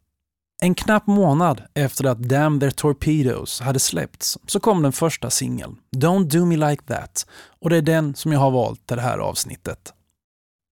En 0.62 0.74
knapp 0.74 1.06
månad 1.06 1.62
efter 1.74 2.04
att 2.04 2.18
Damn 2.18 2.60
Their 2.60 2.70
Torpedoes 2.70 3.60
hade 3.60 3.78
släppts 3.78 4.38
så 4.46 4.60
kom 4.60 4.82
den 4.82 4.92
första 4.92 5.30
singeln, 5.30 5.76
Don't 5.96 6.24
Do 6.24 6.44
Me 6.44 6.56
Like 6.56 6.82
That, 6.82 7.26
och 7.60 7.70
det 7.70 7.76
är 7.76 7.82
den 7.82 8.14
som 8.14 8.32
jag 8.32 8.40
har 8.40 8.50
valt 8.50 8.86
till 8.86 8.96
det 8.96 9.02
här 9.02 9.18
avsnittet. 9.18 9.92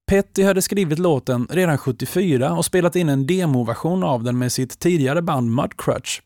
Petty 0.06 0.42
hade 0.42 0.62
skrivit 0.62 0.98
låten 0.98 1.46
redan 1.50 1.78
74 1.78 2.52
och 2.52 2.64
spelat 2.64 2.96
in 2.96 3.08
en 3.08 3.26
demoversion 3.26 4.04
av 4.04 4.22
den 4.22 4.38
med 4.38 4.52
sitt 4.52 4.78
tidigare 4.78 5.22
band 5.22 5.50
Mudcrutch. 5.50 6.20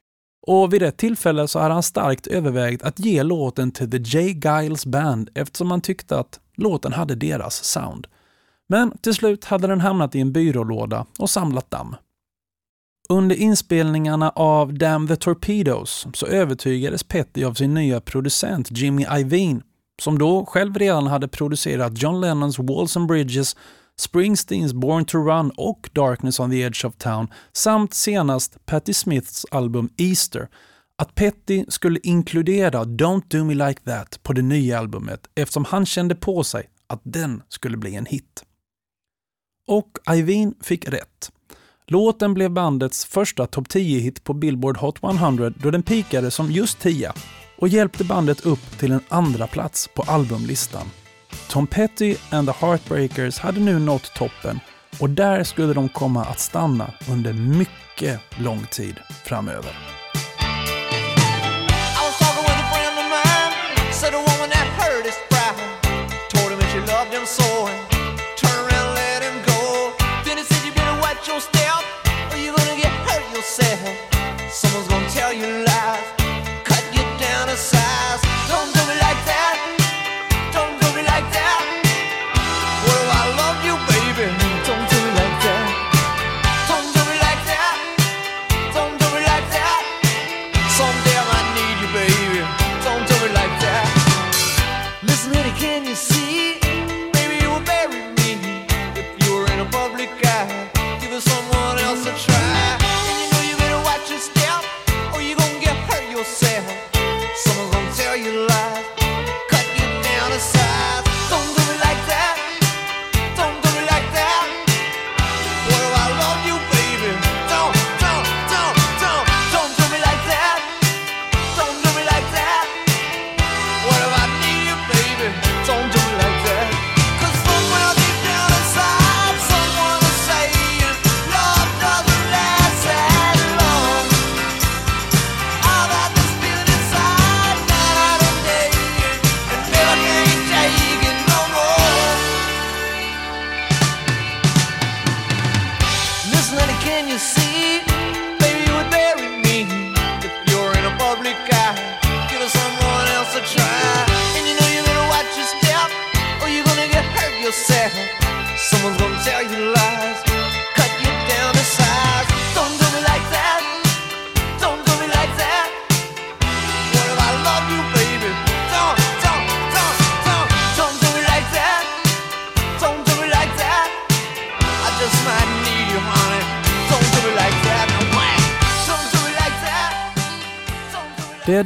Och 0.53 0.73
vid 0.73 0.83
ett 0.83 0.97
tillfälle 0.97 1.49
så 1.49 1.59
hade 1.59 1.75
han 1.75 1.83
starkt 1.83 2.27
övervägt 2.27 2.83
att 2.83 2.99
ge 2.99 3.23
låten 3.23 3.73
till 3.73 3.91
The 3.91 3.97
J. 3.97 4.41
Giles 4.45 4.87
Band 4.87 5.31
eftersom 5.35 5.71
han 5.71 5.81
tyckte 5.81 6.19
att 6.19 6.41
låten 6.57 6.93
hade 6.93 7.15
deras 7.15 7.65
sound. 7.65 8.07
Men 8.69 8.99
till 8.99 9.15
slut 9.15 9.45
hade 9.45 9.67
den 9.67 9.81
hamnat 9.81 10.15
i 10.15 10.21
en 10.21 10.33
byrålåda 10.33 11.07
och 11.19 11.31
samlat 11.31 11.71
damm. 11.71 11.97
Under 13.09 13.37
inspelningarna 13.37 14.31
av 14.31 14.75
Damn 14.75 15.09
the 15.09 15.17
Torpedoes 15.17 16.07
så 16.15 16.27
övertygades 16.27 17.05
Petty 17.05 17.45
av 17.45 17.55
sin 17.55 17.75
nya 17.75 18.01
producent 18.01 18.71
Jimmy 18.71 19.07
Iovine, 19.19 19.63
som 20.03 20.19
då 20.19 20.47
själv 20.47 20.79
redan 20.79 21.07
hade 21.07 21.29
producerat 21.29 22.03
John 22.03 22.21
Lennons 22.21 22.59
Walls 22.59 22.97
and 22.97 23.07
Bridges, 23.07 23.57
Springsteens 24.01 24.73
Born 24.73 25.05
to 25.05 25.19
Run 25.19 25.51
och 25.57 25.91
Darkness 25.93 26.41
on 26.41 26.51
the 26.51 26.63
Edge 26.63 26.85
of 26.85 26.97
Town 26.97 27.29
samt 27.53 27.95
senast 27.95 28.67
Patti 28.67 28.95
Smiths 28.95 29.47
album 29.51 29.89
Easter, 29.97 30.49
att 30.97 31.15
Petty 31.15 31.65
skulle 31.69 32.01
inkludera 32.03 32.85
Don't 32.85 33.23
Do 33.29 33.45
Me 33.45 33.55
Like 33.55 33.81
That 33.81 34.23
på 34.23 34.33
det 34.33 34.43
nya 34.43 34.79
albumet 34.79 35.21
eftersom 35.35 35.65
han 35.65 35.87
kände 35.87 36.15
på 36.15 36.45
sig 36.45 36.71
att 36.87 37.01
den 37.03 37.43
skulle 37.49 37.77
bli 37.77 37.95
en 37.95 38.07
hit. 38.07 38.45
Och 39.67 39.99
Iveen 40.11 40.55
fick 40.63 40.89
rätt. 40.89 41.33
Låten 41.87 42.35
blev 42.35 42.51
bandets 42.51 43.05
första 43.05 43.47
topp 43.47 43.69
10-hit 43.69 44.25
på 44.25 44.35
Billboard 44.35 44.77
Hot 44.77 45.05
100 45.05 45.51
då 45.51 45.71
den 45.71 45.83
pikade 45.83 46.31
som 46.31 46.53
just 46.53 46.81
10 46.81 47.13
och 47.59 47.69
hjälpte 47.69 48.05
bandet 48.05 48.47
upp 48.47 48.79
till 48.79 48.93
en 48.93 49.01
andra 49.09 49.47
plats 49.47 49.89
på 49.95 50.03
albumlistan. 50.03 50.87
Tom 51.49 51.67
Petty 51.67 52.17
and 52.31 52.49
the 52.49 52.67
Heartbreakers 52.67 53.39
hade 53.39 53.61
nu 53.61 53.79
nått 53.79 54.15
toppen 54.15 54.61
och 55.01 55.11
där 55.11 55.45
skulle 55.45 55.75
de 55.75 55.89
komma 55.89 56.25
att 56.25 56.41
stanna 56.41 56.91
under 57.11 57.33
mycket 57.33 58.21
lång 58.39 58.67
tid 58.67 58.95
framöver. 59.25 60.01
Det 73.71 74.10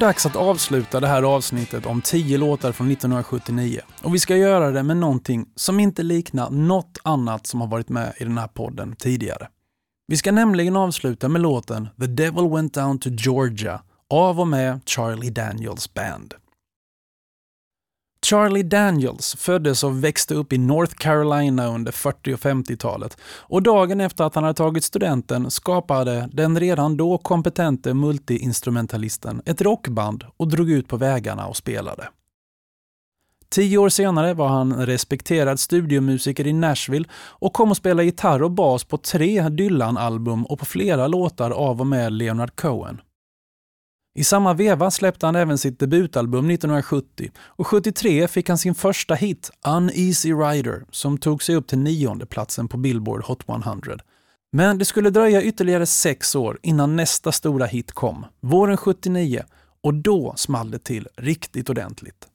dags 0.05 0.27
att 0.27 0.37
avsluta 0.37 1.01
det 1.01 1.07
här 1.07 1.23
avsnittet 1.23 1.87
om 1.87 2.01
10 2.01 2.39
låtar 2.39 2.73
från 2.73 2.91
1979. 2.91 3.81
Och 4.03 4.15
vi 4.15 4.19
ska 4.19 4.37
göra 4.37 4.71
det 4.71 4.83
med 4.83 4.97
någonting 4.97 5.47
som 5.57 5.81
inte 5.81 6.03
liknar 6.03 6.51
något 6.51 6.99
annat 7.03 7.47
som 7.47 7.61
har 7.61 7.69
varit 7.69 7.89
med 7.89 8.13
i 8.19 8.25
den 8.25 8.39
här 8.39 8.49
podden 8.49 8.97
tidigare. 8.97 9.49
Vi 10.07 10.17
ska 10.17 10.33
nämligen 10.33 10.77
avsluta 10.77 11.29
med 11.29 11.43
låten 11.43 11.89
The 12.01 12.07
Devil 12.07 12.49
Went 12.49 12.75
Down 12.75 12.99
to 12.99 13.09
Georgia 13.09 13.83
av 14.11 14.41
och 14.41 14.49
med 14.49 14.81
Charlie 14.87 15.31
Daniels 15.31 15.95
Band. 15.95 16.35
Charlie 18.25 18.63
Daniels 18.63 19.37
föddes 19.37 19.85
och 19.85 20.05
växte 20.05 20.35
upp 20.35 20.53
i 20.53 20.59
North 20.59 20.95
Carolina 20.95 21.67
under 21.67 21.93
40 21.93 22.35
och 22.35 22.41
50-talet 22.41 23.17
och 23.23 23.63
dagen 23.63 24.01
efter 24.01 24.25
att 24.25 24.35
han 24.35 24.45
hade 24.45 24.57
tagit 24.57 24.85
studenten 24.85 25.51
skapade 25.51 26.29
den 26.33 26.61
redan 26.61 26.97
då 26.97 27.19
kompetente 27.19 27.95
multiinstrumentalisten 27.95 29.43
ett 29.47 29.61
rockband 29.61 30.25
och 30.37 30.49
drog 30.49 30.71
ut 30.71 30.89
på 30.89 30.97
vägarna 30.97 31.47
och 31.47 31.57
spelade. 31.57 32.09
Tio 33.49 33.79
år 33.79 33.89
senare 33.89 34.35
var 34.35 34.49
han 34.49 34.87
respekterad 34.87 35.61
studiomusiker 35.61 36.47
i 36.47 36.53
Nashville 36.53 37.09
och 37.15 37.53
kom 37.53 37.71
att 37.71 37.77
spela 37.77 38.03
gitarr 38.03 38.43
och 38.43 38.51
bas 38.51 38.85
på 38.85 38.99
tre 38.99 39.49
Dylan-album 39.49 40.47
och 40.47 40.59
på 40.59 40.65
flera 40.65 41.07
låtar 41.07 41.51
av 41.51 41.81
och 41.81 41.87
med 41.87 42.13
Leonard 42.13 42.57
Cohen. 42.57 43.01
I 44.17 44.25
samma 44.25 44.55
veva 44.55 44.91
släppte 44.91 45.27
han 45.27 45.37
även 45.37 45.59
sitt 45.59 45.79
debutalbum 45.79 46.51
1970 46.51 47.31
och 47.39 47.67
73 47.67 48.29
fick 48.29 48.49
han 48.49 48.59
sin 48.59 48.75
första 48.75 49.15
hit, 49.15 49.51
Uneasy 49.67 50.33
Rider, 50.33 50.85
som 50.91 51.19
tog 51.19 51.43
sig 51.43 51.57
upp 51.57 51.67
till 51.67 51.79
nionde 51.79 52.27
platsen 52.27 52.69
på 52.69 52.77
Billboard 52.77 53.25
Hot 53.25 53.49
100. 53.49 53.99
Men 54.53 54.79
det 54.79 54.85
skulle 54.85 55.11
dröja 55.11 55.43
ytterligare 55.43 55.87
sex 55.87 56.35
år 56.35 56.59
innan 56.63 56.97
nästa 56.97 57.33
stora 57.33 57.67
hit 57.67 57.93
kom, 57.93 58.27
våren 58.41 58.77
79, 58.77 59.43
och 59.83 59.95
då 59.95 60.35
small 60.37 60.71
det 60.71 60.85
till 60.85 61.09
riktigt 61.17 61.71
ordentligt. 61.71 62.29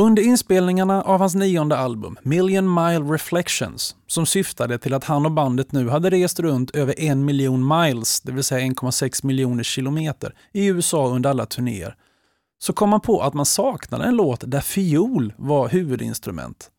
Under 0.00 0.22
inspelningarna 0.22 1.02
av 1.02 1.20
hans 1.20 1.34
nionde 1.34 1.78
album, 1.78 2.16
Million 2.22 2.74
Mile 2.74 3.14
Reflections, 3.14 3.96
som 4.06 4.26
syftade 4.26 4.78
till 4.78 4.94
att 4.94 5.04
han 5.04 5.26
och 5.26 5.32
bandet 5.32 5.72
nu 5.72 5.88
hade 5.88 6.10
rest 6.10 6.40
runt 6.40 6.70
över 6.70 7.00
en 7.00 7.24
miljon 7.24 7.68
miles, 7.68 8.20
det 8.20 8.32
vill 8.32 8.44
säga 8.44 8.66
1,6 8.66 9.26
miljoner 9.26 9.62
kilometer, 9.62 10.34
i 10.52 10.66
USA 10.66 11.08
under 11.08 11.30
alla 11.30 11.46
turnéer, 11.46 11.96
så 12.58 12.72
kom 12.72 12.90
man 12.90 13.00
på 13.00 13.20
att 13.20 13.34
man 13.34 13.46
saknade 13.46 14.04
en 14.04 14.16
låt 14.16 14.50
där 14.50 14.60
fiol 14.60 15.32
var 15.36 15.68
huvudinstrument. 15.68 16.70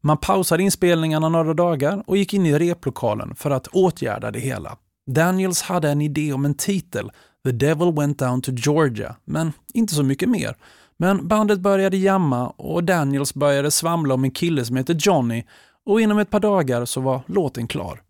Man 0.00 0.16
pausade 0.16 0.62
inspelningarna 0.62 1.28
några 1.28 1.54
dagar 1.54 2.02
och 2.06 2.16
gick 2.16 2.34
in 2.34 2.46
i 2.46 2.58
replokalen 2.58 3.34
för 3.34 3.50
att 3.50 3.66
åtgärda 3.66 4.30
det 4.30 4.40
hela. 4.40 4.76
Daniels 5.10 5.62
hade 5.62 5.90
en 5.90 6.00
idé 6.00 6.32
om 6.32 6.44
en 6.44 6.54
titel, 6.54 7.10
The 7.44 7.52
Devil 7.52 7.92
Went 7.92 8.18
Down 8.18 8.42
to 8.42 8.52
Georgia, 8.52 9.16
men 9.24 9.52
inte 9.74 9.94
så 9.94 10.02
mycket 10.02 10.28
mer. 10.28 10.56
Men 11.00 11.28
bandet 11.28 11.60
började 11.60 11.96
jamma 11.96 12.48
och 12.48 12.84
Daniels 12.84 13.34
började 13.34 13.70
svamla 13.70 14.14
om 14.14 14.24
en 14.24 14.30
kille 14.30 14.64
som 14.64 14.76
heter 14.76 14.96
Johnny 15.00 15.44
och 15.86 16.00
inom 16.00 16.18
ett 16.18 16.30
par 16.30 16.40
dagar 16.40 16.84
så 16.84 17.00
var 17.00 17.22
låten 17.26 17.68
klar. 17.68 18.02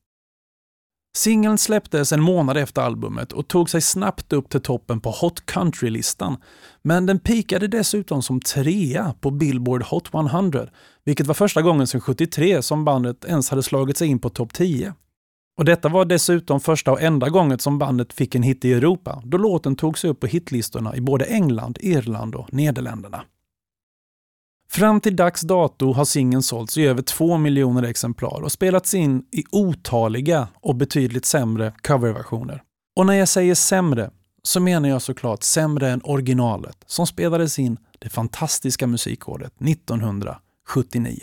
Singeln 1.17 1.59
släpptes 1.59 2.13
en 2.13 2.21
månad 2.21 2.57
efter 2.57 2.83
albumet 2.83 3.33
och 3.33 3.49
tog 3.49 3.71
sig 3.71 3.81
snabbt 3.81 4.33
upp 4.33 4.49
till 4.49 4.61
toppen 4.61 5.01
på 5.01 5.11
Hot 5.11 5.47
Country-listan. 5.47 6.37
Men 6.83 7.07
den 7.07 7.19
pikade 7.19 7.69
dessutom 7.69 8.23
som 8.23 8.41
trea 8.41 9.15
på 9.21 9.31
Billboard 9.31 9.83
Hot 9.83 10.15
100, 10.15 10.67
vilket 11.05 11.27
var 11.27 11.35
första 11.35 11.63
gången 11.63 11.87
sedan 11.87 12.01
73 12.01 12.63
som 12.63 12.85
bandet 12.85 13.25
ens 13.25 13.51
hade 13.51 13.63
slagit 13.63 13.97
sig 13.97 14.09
in 14.09 14.19
på 14.19 14.29
topp 14.29 14.53
10. 14.53 14.95
Och 15.61 15.67
detta 15.67 15.89
var 15.89 16.05
dessutom 16.05 16.61
första 16.61 16.93
och 16.93 17.03
enda 17.03 17.29
gången 17.29 17.59
som 17.59 17.79
bandet 17.79 18.13
fick 18.13 18.35
en 18.35 18.43
hit 18.43 18.65
i 18.65 18.73
Europa, 18.73 19.23
då 19.25 19.39
låten 19.39 19.77
togs 19.77 20.05
upp 20.05 20.21
på 20.21 20.27
hitlistorna 20.27 20.97
i 20.97 21.01
både 21.01 21.25
England, 21.25 21.79
Irland 21.81 22.35
och 22.35 22.53
Nederländerna. 22.53 23.23
Fram 24.71 25.01
till 25.01 25.17
dags 25.17 25.41
dato 25.41 25.93
har 25.93 26.05
singeln 26.05 26.43
sålts 26.43 26.79
i 26.79 26.87
över 26.87 27.03
två 27.03 27.39
miljoner 27.39 27.83
exemplar 27.83 28.43
och 28.43 28.53
spelats 28.53 28.95
in 28.95 29.25
i 29.33 29.45
otaliga 29.51 30.49
och 30.55 30.77
betydligt 30.77 31.25
sämre 31.25 31.73
coverversioner. 31.83 32.63
Och 32.97 33.07
när 33.07 33.15
jag 33.15 33.29
säger 33.29 33.55
sämre 33.55 34.11
så 34.43 34.61
menar 34.61 34.89
jag 34.89 35.03
såklart 35.03 35.43
sämre 35.43 35.91
än 35.91 36.01
originalet 36.05 36.77
som 36.87 37.07
spelades 37.07 37.59
in 37.59 37.79
det 37.99 38.09
fantastiska 38.09 38.87
musikåret 38.87 39.53
1979. 39.61 41.19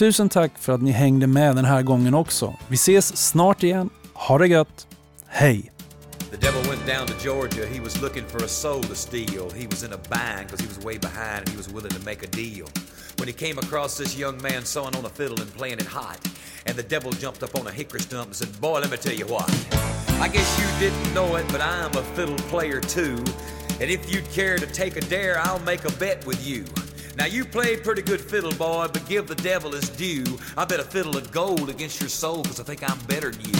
Tusen 0.00 0.28
tack 0.28 0.58
för 0.58 0.72
att 0.72 0.82
ni 0.82 0.90
hängde 0.90 1.26
med 1.26 1.56
den 1.56 1.64
här 1.64 1.82
gången 1.82 2.14
också. 2.14 2.56
Vi 2.68 2.74
ses 2.74 3.16
snart 3.16 3.62
igen. 3.62 3.90
Ha 4.14 4.38
det 4.38 4.46
gött. 4.46 4.86
Hej! 5.26 5.72
The 6.30 6.36
devil 6.36 6.62
went 6.70 6.86
down 6.86 7.06
to 7.06 7.14
Georgia. 7.24 7.66
He 7.74 7.80
was 7.80 8.02
looking 8.02 8.24
for 8.28 8.44
a 8.44 8.48
soul 8.48 8.82
to 8.82 8.94
steal. 8.94 9.50
He 9.50 9.66
was 9.66 9.82
in 9.82 9.92
a 9.92 9.96
bind 9.96 10.46
because 10.46 10.62
he 10.62 10.68
was 10.68 10.84
way 10.84 10.98
behind 10.98 11.38
and 11.38 11.48
he 11.48 11.56
was 11.56 11.68
willing 11.68 11.92
to 11.92 12.04
make 12.04 12.26
a 12.26 12.30
deal. 12.30 12.66
When 13.18 13.28
he 13.28 13.34
came 13.34 13.58
across 13.58 13.98
this 13.98 14.18
young 14.18 14.42
man 14.42 14.64
sawing 14.64 14.96
on 14.96 15.04
a 15.04 15.08
fiddle 15.08 15.40
and 15.40 15.50
playing 15.58 15.78
it 15.80 15.86
hot, 15.86 16.18
and 16.66 16.76
the 16.76 16.88
devil 16.94 17.12
jumped 17.12 17.42
up 17.42 17.54
on 17.60 17.66
a 17.66 17.70
hickory 17.70 18.00
stump 18.00 18.26
and 18.26 18.36
said, 18.36 18.60
Boy, 18.60 18.80
let 18.80 18.90
me 18.90 18.96
tell 18.96 19.18
you 19.22 19.26
what. 19.26 19.50
I 20.26 20.28
guess 20.28 20.50
you 20.60 20.68
didn't 20.88 21.14
know 21.14 21.36
it, 21.36 21.46
but 21.52 21.60
I'm 21.60 21.92
a 21.96 22.04
fiddle 22.16 22.40
player 22.52 22.80
too. 22.80 23.16
And 23.80 23.90
if 23.90 24.00
you'd 24.10 24.28
care 24.30 24.56
to 24.58 24.66
take 24.66 24.96
a 24.96 25.02
dare, 25.02 25.38
I'll 25.38 25.64
make 25.72 25.84
a 25.84 25.92
bet 25.98 26.26
with 26.26 26.40
you. 26.46 26.64
Now 27.16 27.26
you 27.26 27.44
play 27.44 27.76
pretty 27.76 28.02
good 28.02 28.20
fiddle, 28.20 28.52
boy, 28.52 28.88
but 28.92 29.06
give 29.06 29.26
the 29.26 29.34
devil 29.34 29.72
his 29.72 29.88
due. 29.90 30.24
I 30.56 30.64
bet 30.64 30.80
a 30.80 30.84
fiddle 30.84 31.16
of 31.16 31.30
gold 31.32 31.68
against 31.68 32.00
your 32.00 32.08
soul, 32.08 32.44
cause 32.44 32.60
I 32.60 32.62
think 32.62 32.88
I'm 32.88 32.98
better 33.06 33.30
than 33.30 33.44
you. 33.44 33.52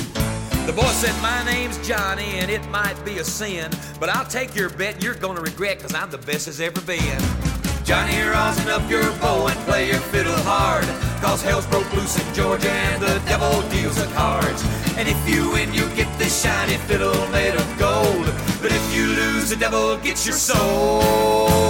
The 0.67 0.73
boy 0.75 0.87
said, 0.87 1.21
My 1.21 1.45
name's 1.45 1.77
Johnny, 1.87 2.39
and 2.39 2.51
it 2.51 2.65
might 2.69 2.97
be 3.05 3.19
a 3.19 3.25
sin, 3.25 3.71
but 3.99 4.09
I'll 4.09 4.27
take 4.27 4.55
your 4.55 4.71
bet 4.71 5.03
you're 5.03 5.15
gonna 5.15 5.41
regret, 5.41 5.81
cause 5.81 5.95
I'm 5.95 6.11
the 6.11 6.19
best 6.19 6.49
as 6.49 6.61
ever 6.61 6.81
been. 6.83 7.21
Johnny, 7.85 8.21
rosin 8.21 8.69
up 8.69 8.89
your 8.89 9.11
bow 9.19 9.49
and 9.49 9.59
play 9.61 9.89
your 9.89 9.99
fiddle 9.99 10.37
hard, 10.45 10.85
cause 11.21 11.43
hell's 11.43 11.67
broke 11.67 11.93
loose 11.95 12.25
in 12.25 12.35
Georgia 12.35 12.71
and 12.71 13.03
the 13.03 13.21
devil 13.27 13.69
deals 13.69 13.97
the 13.97 14.07
cards. 14.15 14.63
And 14.97 15.09
if 15.09 15.29
you 15.29 15.51
win, 15.51 15.75
you 15.75 15.89
get 15.97 16.07
this 16.19 16.43
shiny 16.43 16.77
fiddle 16.87 17.27
made 17.31 17.55
of 17.55 17.79
gold, 17.79 18.27
but 18.63 18.71
if 18.71 18.95
you 18.95 19.07
lose, 19.07 19.51
the 19.51 19.57
devil 19.57 19.97
gets 19.99 20.25
your 20.25 20.37
soul. 20.37 21.70